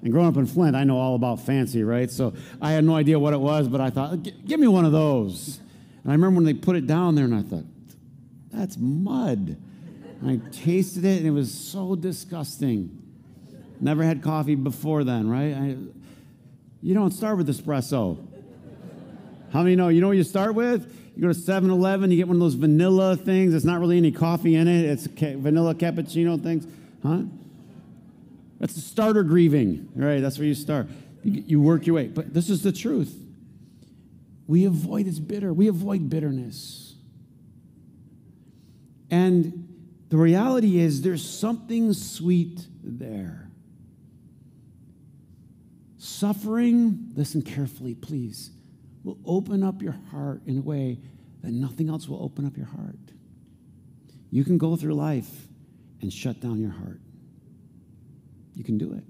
And 0.03 0.13
growing 0.13 0.29
up 0.29 0.37
in 0.37 0.47
Flint, 0.47 0.75
I 0.75 0.85
know 0.85 0.99
all 0.99 1.15
about 1.15 1.41
fancy, 1.41 1.83
right? 1.85 2.11
So 2.11 2.35
I 2.61 2.73
had 2.73 2.85
no 2.85 2.95
idea 2.97 3.19
what 3.19 3.35
it 3.35 3.41
was, 3.41 3.69
but 3.69 3.81
I 3.81 3.91
thought, 3.91 4.23
give 4.23 4.59
me 4.59 4.67
one 4.67 4.85
of 4.85 4.93
those. 4.93 5.61
And 6.03 6.11
I 6.11 6.15
remember 6.15 6.37
when 6.37 6.45
they 6.45 6.55
put 6.55 6.77
it 6.77 6.87
down 6.87 7.15
there, 7.15 7.25
and 7.25 7.35
I 7.35 7.43
thought, 7.43 7.65
that's 8.53 8.77
mud. 8.79 9.57
I 10.25 10.41
tasted 10.53 11.05
it 11.05 11.19
and 11.19 11.27
it 11.27 11.31
was 11.31 11.53
so 11.53 11.97
disgusting. 11.97 12.99
Never 13.81 14.05
had 14.05 14.23
coffee 14.23 14.55
before 14.55 15.03
then, 15.03 15.29
right? 15.29 15.55
I, 15.55 15.77
you 16.81 16.95
don't 16.95 17.11
start 17.11 17.37
with 17.37 17.49
espresso. 17.49 18.25
How 19.53 19.63
many 19.63 19.77
know? 19.77 19.89
You 19.89 20.01
know 20.01 20.09
what 20.09 20.17
you 20.17 20.25
start 20.25 20.55
with? 20.55 20.99
You 21.17 21.23
go 21.23 21.29
to 21.29 21.35
7 21.35 21.71
Eleven, 21.71 22.11
you 22.11 22.17
get 22.17 22.27
one 22.27 22.37
of 22.37 22.41
those 22.41 22.55
vanilla 22.55 23.17
things. 23.17 23.55
It's 23.55 23.65
not 23.65 23.81
really 23.81 23.99
any 23.99 24.13
coffee 24.13 24.55
in 24.55 24.69
it, 24.69 24.85
it's 24.85 25.09
ca- 25.19 25.37
vanilla 25.37 25.75
cappuccino 25.75 26.43
things. 26.43 26.67
Huh? 27.03 27.23
That's 28.61 28.75
the 28.75 28.81
starter 28.81 29.25
grieving, 29.25 29.89
right? 29.95 30.21
That's 30.21 30.39
where 30.39 30.47
you 30.47 30.55
start. 30.55 30.87
You, 31.25 31.43
you 31.47 31.61
work 31.61 31.87
your 31.87 31.97
way. 31.97 32.07
But 32.07 32.33
this 32.33 32.49
is 32.49 32.63
the 32.63 32.73
truth. 32.73 33.19
We 34.47 34.65
avoid 34.65 35.07
it's 35.07 35.19
bitter. 35.19 35.53
We 35.53 35.67
avoid 35.69 36.09
bitterness. 36.09 36.92
And 39.13 39.69
the 40.09 40.17
reality 40.17 40.79
is, 40.79 41.03
there's 41.03 41.23
something 41.23 41.93
sweet 41.93 42.67
there. 42.83 43.51
Suffering, 45.99 47.13
listen 47.15 47.43
carefully, 47.43 47.95
please, 47.95 48.51
will 49.05 49.19
open 49.27 49.63
up 49.63 49.83
your 49.83 49.97
heart 50.11 50.41
in 50.47 50.59
a 50.59 50.61
way 50.63 50.99
that 51.43 51.53
nothing 51.53 51.91
else 51.91 52.09
will 52.09 52.23
open 52.23 52.47
up 52.47 52.57
your 52.57 52.67
heart. 52.67 52.97
You 54.31 54.45
can 54.45 54.57
go 54.57 54.77
through 54.77 54.95
life 54.95 55.47
and 56.01 56.11
shut 56.11 56.41
down 56.41 56.59
your 56.59 56.71
heart. 56.71 57.01
You 58.55 58.65
can 58.65 58.79
do 58.79 58.95
it. 58.95 59.05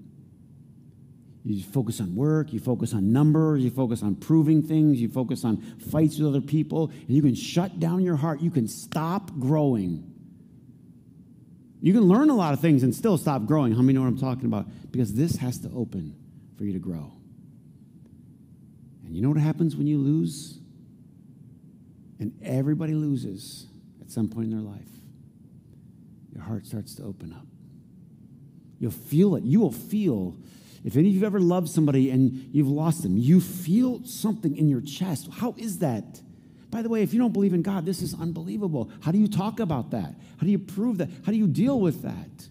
You 1.45 1.61
focus 1.61 1.99
on 1.99 2.15
work, 2.15 2.53
you 2.53 2.59
focus 2.59 2.93
on 2.93 3.11
numbers, 3.11 3.63
you 3.63 3.69
focus 3.69 4.01
on 4.01 4.15
proving 4.15 4.63
things, 4.63 5.01
you 5.01 5.09
focus 5.09 5.43
on 5.43 5.57
fights 5.91 6.17
with 6.17 6.27
other 6.27 6.41
people, 6.41 6.89
and 6.89 7.09
you 7.09 7.21
can 7.21 7.35
shut 7.35 7.79
down 7.81 8.01
your 8.01 8.15
heart. 8.15 8.39
You 8.39 8.49
can 8.49 8.67
stop 8.67 9.37
growing. 9.37 10.09
You 11.81 11.91
can 11.91 12.03
learn 12.03 12.29
a 12.29 12.35
lot 12.35 12.53
of 12.53 12.61
things 12.61 12.81
and 12.83 12.95
still 12.95 13.17
stop 13.17 13.45
growing. 13.45 13.73
How 13.73 13.81
many 13.81 13.93
know 13.93 14.03
what 14.03 14.07
I'm 14.07 14.17
talking 14.17 14.45
about? 14.45 14.67
Because 14.91 15.13
this 15.13 15.35
has 15.35 15.59
to 15.59 15.71
open 15.75 16.15
for 16.57 16.63
you 16.63 16.71
to 16.71 16.79
grow. 16.79 17.11
And 19.05 19.13
you 19.13 19.21
know 19.21 19.29
what 19.29 19.37
happens 19.37 19.75
when 19.75 19.85
you 19.85 19.97
lose? 19.97 20.59
And 22.19 22.39
everybody 22.41 22.93
loses 22.93 23.67
at 23.99 24.09
some 24.09 24.29
point 24.29 24.45
in 24.45 24.51
their 24.51 24.61
life. 24.61 24.87
Your 26.33 26.43
heart 26.43 26.65
starts 26.65 26.95
to 26.95 27.03
open 27.03 27.33
up. 27.33 27.45
You'll 28.79 28.91
feel 28.91 29.35
it. 29.35 29.43
You 29.43 29.59
will 29.59 29.73
feel 29.73 30.37
if 30.83 30.97
any 30.97 31.09
of 31.09 31.15
you've 31.15 31.23
ever 31.23 31.39
loved 31.39 31.69
somebody 31.69 32.09
and 32.09 32.31
you've 32.51 32.67
lost 32.67 33.03
them, 33.03 33.17
you 33.17 33.39
feel 33.39 34.03
something 34.05 34.57
in 34.57 34.67
your 34.67 34.81
chest. 34.81 35.29
How 35.31 35.55
is 35.57 35.79
that? 35.79 36.21
By 36.69 36.81
the 36.81 36.89
way, 36.89 37.03
if 37.03 37.13
you 37.13 37.19
don't 37.19 37.31
believe 37.31 37.53
in 37.53 37.61
God, 37.61 37.85
this 37.85 38.01
is 38.01 38.13
unbelievable. 38.19 38.89
How 39.01 39.11
do 39.11 39.17
you 39.17 39.27
talk 39.27 39.59
about 39.59 39.91
that? 39.91 40.15
How 40.37 40.45
do 40.45 40.49
you 40.49 40.59
prove 40.59 40.97
that? 40.97 41.09
How 41.25 41.31
do 41.31 41.37
you 41.37 41.47
deal 41.47 41.79
with 41.79 42.01
that? 42.01 42.47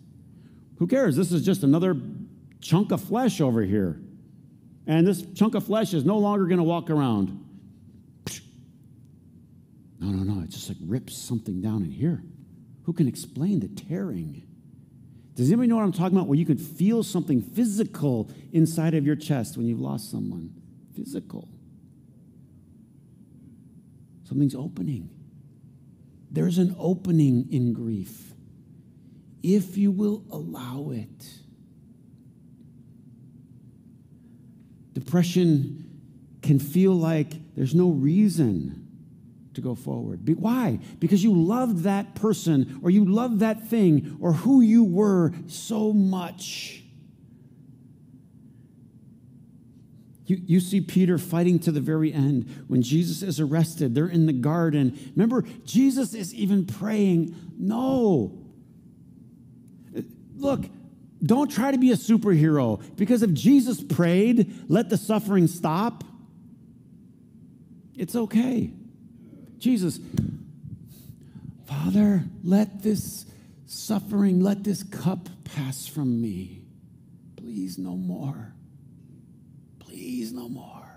Who 0.78 0.86
cares? 0.86 1.16
This 1.16 1.32
is 1.32 1.44
just 1.44 1.62
another 1.62 1.96
chunk 2.60 2.92
of 2.92 3.02
flesh 3.02 3.40
over 3.40 3.62
here. 3.62 4.00
And 4.86 5.06
this 5.06 5.24
chunk 5.34 5.54
of 5.54 5.66
flesh 5.66 5.92
is 5.92 6.04
no 6.04 6.18
longer 6.18 6.46
going 6.46 6.58
to 6.58 6.64
walk 6.64 6.88
around. 6.88 7.38
No, 10.00 10.08
no, 10.08 10.22
no. 10.22 10.42
It 10.42 10.50
just 10.50 10.68
like 10.68 10.78
rips 10.84 11.16
something 11.16 11.60
down 11.60 11.84
in 11.84 11.90
here. 11.90 12.22
Who 12.84 12.92
can 12.92 13.06
explain 13.06 13.60
the 13.60 13.68
tearing? 13.68 14.42
Does 15.34 15.48
anybody 15.48 15.68
know 15.68 15.76
what 15.76 15.84
I'm 15.84 15.92
talking 15.92 16.16
about? 16.16 16.28
Where 16.28 16.38
you 16.38 16.44
could 16.44 16.60
feel 16.60 17.02
something 17.02 17.40
physical 17.40 18.30
inside 18.52 18.94
of 18.94 19.06
your 19.06 19.16
chest 19.16 19.56
when 19.56 19.66
you've 19.66 19.80
lost 19.80 20.10
someone. 20.10 20.52
Physical. 20.94 21.48
Something's 24.24 24.54
opening. 24.54 25.10
There's 26.30 26.58
an 26.58 26.76
opening 26.78 27.48
in 27.50 27.72
grief. 27.72 28.32
If 29.42 29.76
you 29.76 29.90
will 29.90 30.24
allow 30.30 30.90
it. 30.92 31.28
Depression 34.92 36.00
can 36.42 36.58
feel 36.58 36.92
like 36.92 37.54
there's 37.54 37.74
no 37.74 37.90
reason 37.90 38.81
to 39.54 39.60
go 39.60 39.74
forward. 39.74 40.28
Why? 40.38 40.78
Because 40.98 41.22
you 41.22 41.34
loved 41.34 41.84
that 41.84 42.14
person 42.14 42.80
or 42.82 42.90
you 42.90 43.04
loved 43.04 43.40
that 43.40 43.68
thing 43.68 44.16
or 44.20 44.32
who 44.32 44.60
you 44.60 44.84
were 44.84 45.32
so 45.46 45.92
much. 45.92 46.82
You, 50.26 50.40
you 50.46 50.60
see 50.60 50.80
Peter 50.80 51.18
fighting 51.18 51.58
to 51.60 51.72
the 51.72 51.80
very 51.80 52.12
end. 52.12 52.64
When 52.68 52.82
Jesus 52.82 53.22
is 53.22 53.40
arrested, 53.40 53.94
they're 53.94 54.06
in 54.06 54.26
the 54.26 54.32
garden. 54.32 54.98
Remember, 55.14 55.44
Jesus 55.64 56.14
is 56.14 56.32
even 56.34 56.64
praying, 56.64 57.34
No. 57.58 58.38
Look, 60.36 60.64
don't 61.22 61.50
try 61.50 61.70
to 61.70 61.78
be 61.78 61.92
a 61.92 61.96
superhero 61.96 62.82
because 62.96 63.22
if 63.22 63.32
Jesus 63.32 63.80
prayed, 63.82 64.64
let 64.68 64.88
the 64.88 64.96
suffering 64.96 65.46
stop, 65.46 66.02
it's 67.94 68.16
okay. 68.16 68.72
Jesus, 69.62 70.00
Father, 71.66 72.24
let 72.42 72.82
this 72.82 73.26
suffering, 73.66 74.40
let 74.40 74.64
this 74.64 74.82
cup 74.82 75.28
pass 75.44 75.86
from 75.86 76.20
me. 76.20 76.62
Please, 77.36 77.78
no 77.78 77.94
more. 77.96 78.52
Please, 79.78 80.32
no 80.32 80.48
more. 80.48 80.88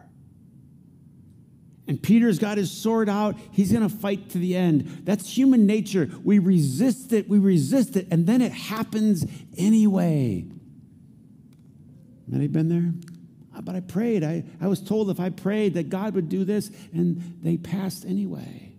And 1.87 2.01
Peter's 2.01 2.39
got 2.39 2.57
his 2.57 2.71
sword 2.71 3.07
out. 3.07 3.37
He's 3.51 3.71
going 3.71 3.87
to 3.87 3.95
fight 3.95 4.31
to 4.31 4.39
the 4.39 4.55
end. 4.55 5.03
That's 5.03 5.37
human 5.37 5.67
nature. 5.67 6.09
We 6.23 6.39
resist 6.39 7.13
it, 7.13 7.29
we 7.29 7.37
resist 7.37 7.95
it, 7.95 8.07
and 8.09 8.25
then 8.25 8.41
it 8.41 8.51
happens 8.51 9.27
anyway. 9.59 10.47
Anybody 12.27 12.47
been 12.47 12.69
there? 12.69 13.14
But 13.63 13.75
I 13.75 13.79
prayed. 13.79 14.23
I, 14.23 14.43
I 14.59 14.67
was 14.67 14.81
told 14.81 15.09
if 15.09 15.19
I 15.19 15.29
prayed 15.29 15.75
that 15.75 15.89
God 15.89 16.15
would 16.15 16.29
do 16.29 16.43
this, 16.43 16.69
and 16.93 17.39
they 17.41 17.57
passed 17.57 18.05
anyway. 18.05 18.73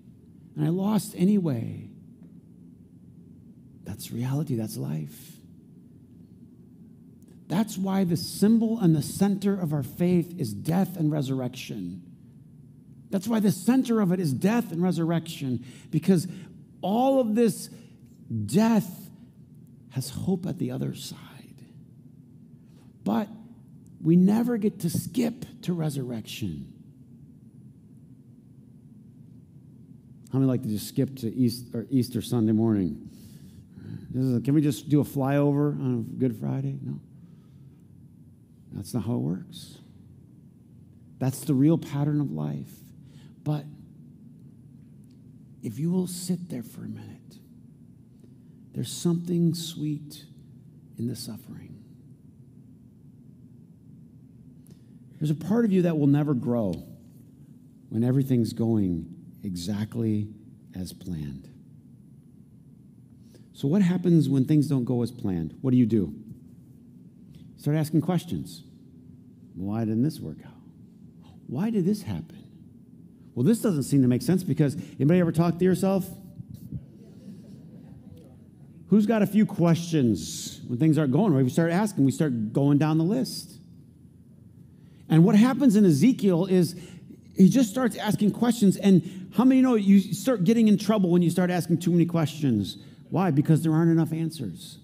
And 0.54 0.64
I 0.64 0.68
lost 0.68 1.14
anyway. 1.16 1.88
That's 3.85 4.11
reality, 4.11 4.56
that's 4.56 4.76
life. 4.76 5.33
That's 7.49 7.78
why 7.78 8.04
the 8.04 8.16
symbol 8.16 8.80
and 8.80 8.95
the 8.95 9.02
center 9.02 9.59
of 9.59 9.73
our 9.73 9.85
faith 9.85 10.35
is 10.38 10.52
death 10.52 10.97
and 10.97 11.12
resurrection. 11.12 12.02
That's 13.11 13.28
why 13.28 13.40
the 13.40 13.52
center 13.52 14.00
of 14.00 14.11
it 14.12 14.18
is 14.18 14.33
death 14.33 14.73
and 14.73 14.83
resurrection, 14.83 15.64
because 15.90 16.26
all 16.83 17.21
of 17.21 17.35
this 17.35 17.71
death 18.47 19.09
has 19.90 20.11
hope 20.11 20.45
at 20.47 20.59
the 20.59 20.73
other 20.73 20.95
side. 20.95 21.21
But 23.04 23.28
we 24.07 24.15
never 24.15 24.57
get 24.57 24.79
to 24.79 24.89
skip 24.89 25.45
to 25.63 25.73
resurrection. 25.73 26.73
How 30.33 30.39
many 30.39 30.49
like 30.49 30.63
to 30.63 30.69
just 30.69 30.87
skip 30.87 31.17
to 31.17 31.35
Easter, 31.35 31.89
Easter 31.91 32.23
Sunday 32.23 32.53
morning? 32.53 33.11
Can 34.13 34.55
we 34.55 34.63
just 34.63 34.89
do 34.89 35.01
a 35.01 35.05
flyover 35.05 35.73
on 35.73 36.05
Good 36.21 36.39
Friday? 36.39 36.79
No. 36.81 37.01
That's 38.75 38.95
not 38.95 39.03
how 39.03 39.15
it 39.15 39.23
works. 39.23 39.79
That's 41.19 41.41
the 41.41 41.55
real 41.55 41.77
pattern 41.77 42.21
of 42.21 42.31
life. 42.31 42.71
But 43.43 43.65
if 45.65 45.81
you 45.81 45.91
will 45.91 46.07
sit 46.07 46.49
there 46.49 46.63
for 46.63 46.83
a 46.83 46.89
minute, 46.89 47.39
there's 48.73 48.93
something 48.93 49.53
sweet 49.53 50.27
in 50.97 51.09
the 51.09 51.17
suffering. 51.17 51.75
There's 55.19 55.31
a 55.31 55.35
part 55.35 55.65
of 55.65 55.73
you 55.73 55.83
that 55.83 55.99
will 55.99 56.07
never 56.07 56.35
grow 56.35 56.75
when 57.89 58.05
everything's 58.05 58.53
going 58.53 59.15
exactly 59.43 60.29
as 60.75 60.93
planned. 60.93 61.49
So, 63.53 63.69
what 63.69 63.81
happens 63.81 64.29
when 64.29 64.45
things 64.45 64.69
don't 64.69 64.85
go 64.85 65.03
as 65.03 65.11
planned? 65.11 65.57
What 65.63 65.71
do 65.71 65.79
you 65.79 65.87
do? 65.87 66.15
Start 67.57 67.77
asking 67.77 68.03
questions. 68.03 68.63
Why 69.55 69.81
didn't 69.81 70.03
this 70.03 70.21
work 70.21 70.37
out? 70.45 70.53
Why 71.47 71.71
did 71.71 71.87
this 71.87 72.03
happen? 72.03 72.45
Well, 73.35 73.45
this 73.45 73.61
doesn't 73.61 73.85
seem 73.85 74.03
to 74.03 74.09
make 74.09 74.23
sense 74.23 74.43
because 74.43 74.77
anybody 74.97 75.21
ever 75.21 75.33
talk 75.33 75.59
to 75.59 75.65
yourself? 75.65 76.07
Who's 78.89 79.07
got 79.07 79.23
a 79.23 79.27
few 79.27 79.47
questions 79.47 80.61
when 80.67 80.79
things 80.79 80.99
aren't 80.99 81.13
going 81.13 81.33
right? 81.33 81.43
We 81.43 81.51
start 81.51 81.73
asking, 81.73 82.05
we 82.05 82.13
start 82.13 82.53
going 82.53 82.79
down 82.79 82.99
the 82.99 83.05
list. 83.05 83.59
And 85.09 85.25
what 85.25 85.37
happens 85.37 85.77
in 85.77 85.85
Ezekiel 85.85 86.47
is 86.47 86.75
he 87.37 87.49
just 87.49 87.71
starts 87.71 87.97
asking 87.97 88.33
questions. 88.33 88.77
And 88.77 89.31
how 89.35 89.45
many 89.45 89.61
know 89.61 89.75
you 89.75 90.01
start 90.01 90.45
getting 90.45 90.69
in 90.69 90.79
trouble 90.79 91.11
when 91.11 91.23
you 91.23 91.31
start 91.31 91.51
asking 91.51 91.79
too 91.79 91.91
many 91.91 92.07
questions? 92.07 92.79
Why? 93.11 93.31
Because 93.31 93.63
there 93.63 93.73
aren't 93.73 93.91
enough 93.91 94.13
answers. 94.13 94.79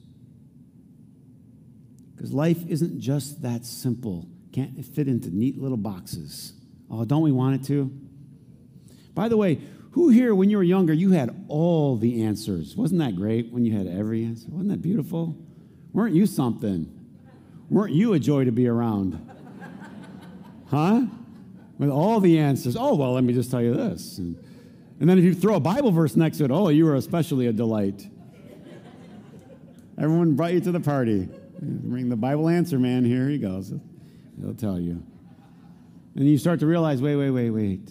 Because 2.15 2.33
life 2.33 2.65
isn't 2.69 3.01
just 3.01 3.43
that 3.43 3.65
simple, 3.65 4.29
can't 4.53 4.85
fit 4.85 5.09
into 5.09 5.35
neat 5.35 5.59
little 5.59 5.77
boxes. 5.77 6.53
Oh, 6.89 7.05
don't 7.05 7.23
we 7.23 7.33
want 7.33 7.61
it 7.61 7.67
to? 7.69 7.91
By 9.15 9.29
the 9.29 9.37
way, 9.37 9.61
who 9.93 10.09
here, 10.09 10.35
when 10.35 10.49
you 10.49 10.57
were 10.57 10.63
younger, 10.63 10.93
you 10.93 11.11
had 11.11 11.45
all 11.49 11.97
the 11.97 12.23
answers? 12.23 12.77
Wasn't 12.77 13.01
that 13.01 13.17
great 13.17 13.53
when 13.53 13.65
you 13.65 13.77
had 13.77 13.87
every 13.87 14.25
answer? 14.25 14.47
Wasn't 14.51 14.71
that 14.71 14.83
beautiful? 14.83 15.37
Weren't 15.93 16.15
you 16.15 16.27
something? 16.27 16.87
Weren't 17.69 17.93
you 17.93 18.13
a 18.13 18.19
joy 18.19 18.45
to 18.45 18.53
be 18.53 18.69
around? 18.69 19.32
Huh? 20.73 21.03
With 21.79 21.91
all 21.91 22.19
the 22.19 22.39
answers. 22.39 22.77
Oh, 22.77 22.95
well, 22.95 23.13
let 23.13 23.25
me 23.25 23.35
just 23.35 23.51
tell 23.51 23.61
you 23.61 23.75
this. 23.75 24.17
And, 24.17 24.43
and 24.99 25.09
then 25.09 25.19
if 25.19 25.25
you 25.25 25.35
throw 25.35 25.57
a 25.57 25.61
Bible 25.61 25.91
verse 25.93 26.17
next 26.17 26.39
to 26.39 26.45
it, 26.45 26.51
oh, 26.51 26.71
you 26.71 26.87
were 26.87 26.95
especially 26.95 27.47
a 27.47 27.53
delight. 27.53 28.09
Everyone 29.99 30.35
brought 30.35 30.55
you 30.55 30.61
to 30.61 30.73
the 30.73 30.81
party. 30.81 31.29
Bring 31.61 32.09
the 32.09 32.17
Bible 32.17 32.49
answer 32.49 32.79
man, 32.79 33.05
here 33.05 33.29
he 33.29 33.37
goes. 33.37 33.73
He'll 34.41 34.55
tell 34.55 34.81
you. 34.81 35.05
And 36.17 36.27
you 36.27 36.39
start 36.39 36.61
to 36.61 36.67
realize 36.67 37.03
wait, 37.03 37.17
wait, 37.17 37.31
wait, 37.31 37.51
wait. 37.51 37.91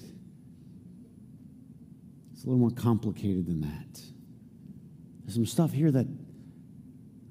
It's 2.34 2.44
a 2.44 2.48
little 2.48 2.60
more 2.60 2.72
complicated 2.72 3.46
than 3.46 3.62
that. 3.62 4.02
There's 5.22 5.36
some 5.36 5.46
stuff 5.46 5.72
here 5.72 5.92
that 5.92 6.08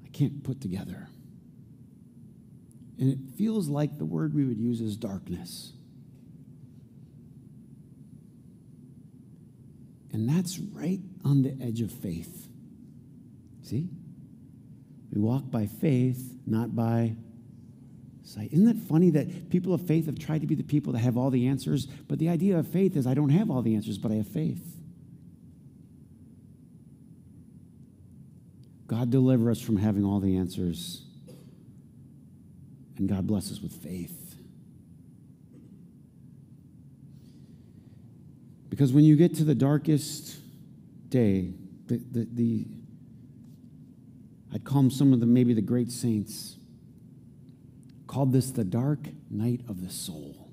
I 0.05 0.09
can't 0.13 0.43
put 0.43 0.61
together. 0.61 1.09
And 2.99 3.11
it 3.11 3.19
feels 3.37 3.67
like 3.67 3.97
the 3.97 4.05
word 4.05 4.33
we 4.33 4.45
would 4.45 4.59
use 4.59 4.81
is 4.81 4.95
darkness. 4.95 5.73
And 10.13 10.29
that's 10.29 10.59
right 10.59 10.99
on 11.23 11.41
the 11.41 11.57
edge 11.61 11.81
of 11.81 11.91
faith. 11.91 12.47
See? 13.63 13.89
We 15.11 15.21
walk 15.21 15.49
by 15.49 15.67
faith, 15.67 16.37
not 16.45 16.75
by 16.75 17.15
sight. 18.23 18.51
Isn't 18.51 18.65
that 18.65 18.77
funny 18.87 19.09
that 19.11 19.49
people 19.49 19.73
of 19.73 19.85
faith 19.85 20.05
have 20.05 20.19
tried 20.19 20.41
to 20.41 20.47
be 20.47 20.55
the 20.55 20.63
people 20.63 20.93
that 20.93 20.99
have 20.99 21.17
all 21.17 21.29
the 21.29 21.47
answers? 21.47 21.85
But 21.85 22.19
the 22.19 22.29
idea 22.29 22.57
of 22.57 22.67
faith 22.67 22.95
is 22.95 23.07
I 23.07 23.13
don't 23.13 23.29
have 23.29 23.49
all 23.49 23.61
the 23.61 23.75
answers, 23.75 23.97
but 23.97 24.11
I 24.11 24.15
have 24.15 24.27
faith. 24.27 24.63
God 28.87 29.09
deliver 29.09 29.49
us 29.49 29.61
from 29.61 29.77
having 29.77 30.03
all 30.03 30.19
the 30.19 30.35
answers. 30.37 31.05
And 33.01 33.09
God 33.09 33.25
bless 33.25 33.51
us 33.51 33.59
with 33.59 33.73
faith. 33.73 34.35
Because 38.69 38.93
when 38.93 39.03
you 39.03 39.15
get 39.15 39.33
to 39.37 39.43
the 39.43 39.55
darkest 39.55 40.37
day, 41.09 41.51
the, 41.87 41.97
the, 42.11 42.27
the 42.31 42.67
I'd 44.53 44.63
call 44.63 44.83
them 44.83 44.91
some 44.91 45.13
of 45.13 45.19
the 45.19 45.25
maybe 45.25 45.55
the 45.55 45.63
great 45.63 45.89
saints, 45.91 46.57
called 48.05 48.33
this 48.33 48.51
the 48.51 48.63
dark 48.63 48.99
night 49.31 49.61
of 49.67 49.81
the 49.81 49.89
soul. 49.89 50.51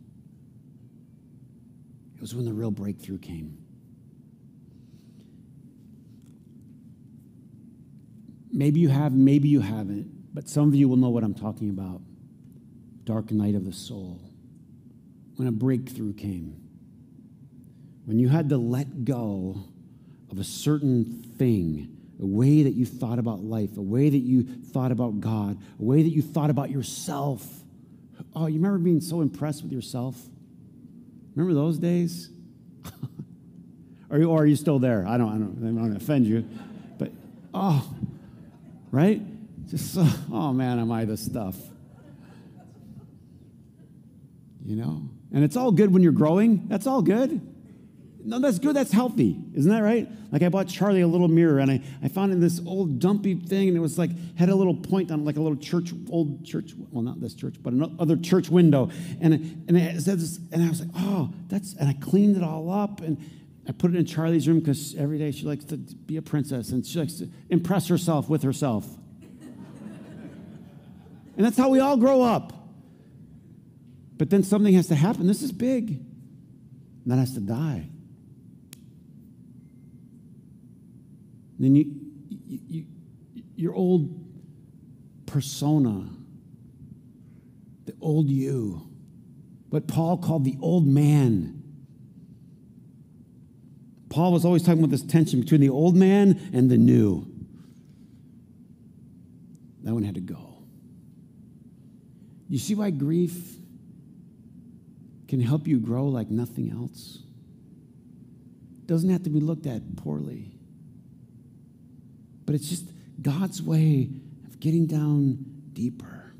It 2.15 2.23
was 2.23 2.35
when 2.35 2.47
the 2.47 2.55
real 2.55 2.71
breakthrough 2.71 3.19
came. 3.19 3.59
Maybe 8.51 8.81
you 8.81 8.89
have, 8.89 9.13
maybe 9.13 9.49
you 9.49 9.61
haven't, 9.61 10.33
but 10.33 10.49
some 10.49 10.67
of 10.69 10.75
you 10.75 10.89
will 10.89 10.97
know 10.97 11.11
what 11.11 11.25
I'm 11.25 11.35
talking 11.35 11.69
about. 11.69 12.01
Dark 13.09 13.33
night 13.33 13.55
of 13.55 13.65
the 13.65 13.73
soul. 13.73 14.21
When 15.37 15.49
a 15.49 15.51
breakthrough 15.51 16.13
came. 16.13 16.61
When 18.05 18.19
you 18.19 18.29
had 18.29 18.51
to 18.51 18.59
let 18.59 19.07
go 19.07 19.57
of 20.31 20.39
a 20.39 20.45
certain 20.45 21.23
thing, 21.39 21.97
a 22.21 22.27
way 22.27 22.65
that 22.65 22.75
you 22.75 22.85
thought 22.85 23.19
about 23.19 23.43
life, 23.43 23.79
a 23.79 23.81
way 23.81 24.11
that 24.11 24.19
you 24.19 24.43
thought 24.43 24.93
about 24.93 25.21
God, 25.21 25.57
a 25.81 25.83
way 25.83 26.03
that 26.03 26.11
you 26.11 26.21
thought 26.21 26.51
about 26.51 26.71
yourself. 26.71 27.47
Oh, 28.37 28.45
you 28.45 28.57
remember 28.57 28.77
being 28.77 29.01
so 29.01 29.23
impressed 29.23 29.63
with 29.63 29.73
yourself? 29.73 30.15
Remember 31.35 31.59
those 31.59 31.79
days? 31.79 32.29
or, 34.11 34.23
or 34.23 34.43
are 34.43 34.47
you 34.47 34.57
still 34.57 34.79
there? 34.79 35.07
I 35.09 35.17
don't, 35.17 35.31
I 35.31 35.39
don't, 35.39 35.57
I 35.63 35.65
don't 35.65 35.81
want 35.81 35.93
to 35.93 35.97
offend 35.97 36.27
you. 36.27 36.47
But, 36.99 37.13
oh, 37.55 37.89
right? 38.91 39.23
Just, 39.67 39.97
oh 40.31 40.53
man, 40.53 40.79
am 40.79 40.93
I 40.93 41.07
the 41.07 41.17
stuff? 41.17 41.57
You 44.69 44.77
know? 44.77 45.09
And 45.33 45.43
it's 45.43 45.57
all 45.57 45.73
good 45.73 45.93
when 45.93 46.03
you're 46.03 46.13
growing. 46.13 46.69
That's 46.69 46.87
all 46.87 47.01
good. 47.01 47.41
No, 48.23 48.39
that's 48.39 48.59
good. 48.59 48.77
That's 48.77 48.93
healthy. 48.93 49.41
Isn't 49.55 49.71
that 49.71 49.83
right? 49.83 50.07
Like 50.31 50.43
I 50.43 50.51
bought 50.51 50.69
Charlie 50.69 51.01
a 51.01 51.07
little 51.07 51.29
mirror 51.29 51.59
and 51.59 51.71
I, 51.71 51.81
I 52.03 52.09
found 52.09 52.33
in 52.33 52.41
this 52.41 52.61
old 52.67 52.99
dumpy 52.99 53.35
thing 53.35 53.69
and 53.69 53.77
it 53.79 53.81
was 53.81 53.97
like, 53.97 54.11
had 54.37 54.51
a 54.51 54.55
little 54.55 54.75
point 54.75 55.11
on 55.11 55.25
like 55.25 55.39
a 55.39 55.41
little 55.41 55.57
church, 55.57 55.95
old 56.11 56.45
church, 56.45 56.73
well, 56.91 57.03
not 57.03 57.19
this 57.19 57.33
church, 57.33 57.55
but 57.63 57.73
another 57.73 58.19
church 58.19 58.51
window. 58.51 58.91
And, 59.23 59.65
and 59.69 59.79
it 59.79 60.03
says, 60.03 60.39
and 60.53 60.63
I 60.63 60.69
was 60.69 60.81
like, 60.81 60.91
oh, 60.97 61.33
that's, 61.47 61.73
and 61.73 61.89
I 61.89 61.95
cleaned 61.95 62.37
it 62.37 62.43
all 62.43 62.71
up 62.71 63.01
and 63.01 63.19
I 63.67 63.73
put 63.73 63.95
it 63.95 63.97
in 63.97 64.05
Charlie's 64.05 64.47
room 64.47 64.59
because 64.59 64.95
every 64.97 65.17
day 65.17 65.31
she 65.31 65.47
likes 65.47 65.65
to 65.67 65.79
be 65.79 66.19
a 66.19 66.23
princess 66.23 66.69
and 66.69 66.85
she 66.85 66.99
likes 66.99 67.15
to 67.15 67.31
impress 67.49 67.89
herself 67.89 68.29
with 68.29 68.43
herself. 68.43 68.87
and 69.41 71.47
that's 71.47 71.57
how 71.57 71.71
we 71.71 71.81
all 71.81 71.97
grow 71.97 72.21
up. 72.21 72.58
But 74.19 74.31
then 74.31 74.43
something 74.43 74.75
has 74.75 74.89
to 74.89 74.97
happen. 74.97 75.27
This 75.27 75.43
is 75.43 75.53
big. 75.53 75.91
And 75.91 77.07
that 77.07 77.17
has 77.17 77.35
to 77.35 77.41
die. 77.41 77.89
And 81.57 81.65
then 81.65 81.75
you, 81.75 81.85
you, 82.29 82.61
you, 82.69 82.85
your 83.57 83.75
old 83.75 84.25
persona, 85.27 86.09
the 87.87 87.95
old 88.01 88.29
you, 88.29 88.89
what 89.71 89.87
Paul 89.87 90.19
called 90.19 90.45
the 90.45 90.57
old 90.61 90.87
man, 90.87 91.63
Paul 94.09 94.33
was 94.33 94.45
always 94.45 94.63
talking 94.63 94.81
about 94.81 94.91
this 94.91 95.03
tension 95.03 95.41
between 95.41 95.61
the 95.61 95.69
old 95.69 95.95
man 95.95 96.51
and 96.53 96.71
the 96.71 96.79
new. 96.79 97.27
That 99.85 99.95
one 99.95 100.03
had 100.03 100.15
to 100.15 100.21
go. 100.21 100.63
You 102.49 102.59
see 102.59 102.75
why 102.75 102.91
grief 102.91 103.58
can 105.29 105.41
help 105.41 105.69
you 105.69 105.79
grow 105.79 106.07
like 106.07 106.31
nothing 106.31 106.71
else? 106.71 107.19
Doesn't 108.87 109.11
have 109.11 109.23
to 109.25 109.31
be 109.31 109.41
looked 109.41 109.67
at 109.67 109.97
poorly. 109.97 110.53
But 112.47 112.55
it's 112.55 112.69
just 112.69 112.91
God's 113.21 113.63
way 113.63 114.09
of 114.47 114.59
getting 114.59 114.87
down 114.87 115.45
deeper. 115.75 116.33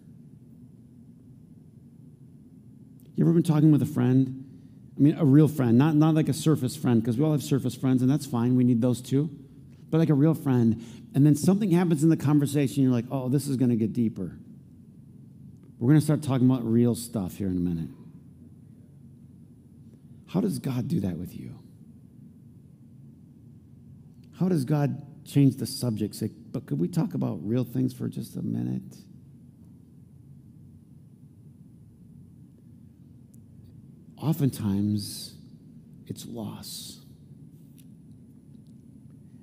You 3.15 3.25
ever 3.25 3.33
been 3.33 3.43
talking 3.43 3.71
with 3.71 3.83
a 3.83 3.87
friend? 3.87 4.45
I 4.97 5.01
mean, 5.01 5.17
a 5.19 5.25
real 5.25 5.49
friend, 5.49 5.77
not, 5.77 5.95
not 5.95 6.15
like 6.15 6.29
a 6.29 6.33
surface 6.33 6.75
friend, 6.75 7.03
because 7.03 7.19
we 7.19 7.25
all 7.25 7.33
have 7.33 7.43
surface 7.43 7.75
friends, 7.75 8.01
and 8.01 8.11
that's 8.11 8.25
fine. 8.27 8.57
We 8.57 8.65
need 8.65 8.81
those 8.81 9.03
too. 9.03 9.29
But 9.91 9.99
like 9.99 10.09
a 10.09 10.15
real 10.15 10.35
friend. 10.35 10.83
And 11.15 11.27
then 11.27 11.35
something 11.35 11.71
happens 11.71 12.03
in 12.03 12.09
the 12.09 12.17
conversation, 12.17 12.83
you're 12.83 12.93
like, 12.93 13.07
oh, 13.11 13.29
this 13.29 13.49
is 13.49 13.57
going 13.57 13.71
to 13.71 13.77
get 13.77 13.93
deeper. 13.93 14.39
We're 15.79 15.91
going 15.91 16.01
to 16.01 16.05
start 16.05 16.23
talking 16.23 16.49
about 16.49 16.65
real 16.65 16.95
stuff 16.95 17.37
here 17.37 17.49
in 17.49 17.57
a 17.57 17.61
minute. 17.61 17.91
How 20.29 20.41
does 20.41 20.59
God 20.59 20.89
do 20.89 21.01
that 21.01 21.17
with 21.17 21.35
you? 21.35 21.59
How 24.39 24.49
does 24.49 24.65
God 24.65 25.27
change 25.27 25.57
the 25.57 25.67
subject? 25.67 26.15
Say, 26.15 26.31
but 26.53 26.67
could 26.67 26.79
we 26.79 26.87
talk 26.87 27.15
about 27.15 27.39
real 27.43 27.65
things 27.65 27.93
for 27.93 28.09
just 28.09 28.37
a 28.37 28.43
minute? 28.43 28.97
Oftentimes, 34.17 35.35
it's 36.07 36.27
loss. 36.27 37.01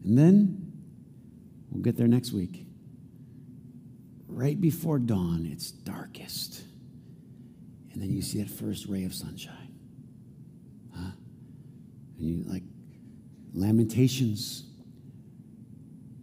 And 0.03 0.17
then, 0.17 0.71
we'll 1.71 1.81
get 1.81 1.97
there 1.97 2.07
next 2.07 2.31
week. 2.31 2.67
Right 4.27 4.59
before 4.59 4.99
dawn, 4.99 5.47
it's 5.51 5.71
darkest. 5.71 6.63
And 7.93 8.01
then 8.01 8.11
you 8.11 8.21
see 8.21 8.41
that 8.43 8.49
first 8.49 8.85
ray 8.87 9.05
of 9.05 9.13
sunshine. 9.13 9.64
And 12.17 12.29
you 12.29 12.43
like, 12.47 12.63
Lamentations. 13.55 14.63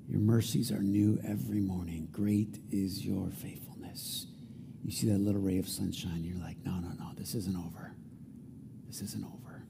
Your 0.07 0.21
mercies 0.21 0.71
are 0.71 0.83
new 0.83 1.19
every 1.27 1.61
morning. 1.61 2.09
Great 2.13 2.59
is 2.71 3.03
your 3.03 3.31
faithfulness. 3.31 4.27
You 4.85 4.93
see 4.93 5.09
that 5.09 5.19
little 5.19 5.41
ray 5.41 5.59
of 5.59 5.67
sunshine, 5.67 6.23
you're 6.25 6.39
like, 6.39 6.59
no, 6.65 6.73
no, 6.73 6.91
no, 6.99 7.13
this 7.17 7.35
isn't 7.35 7.57
over. 7.57 7.95
This 8.87 9.01
isn't 9.01 9.25
over. 9.25 9.63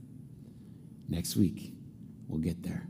Next 1.09 1.37
week, 1.37 1.75
we'll 2.27 2.41
get 2.41 2.65
there. 2.65 2.81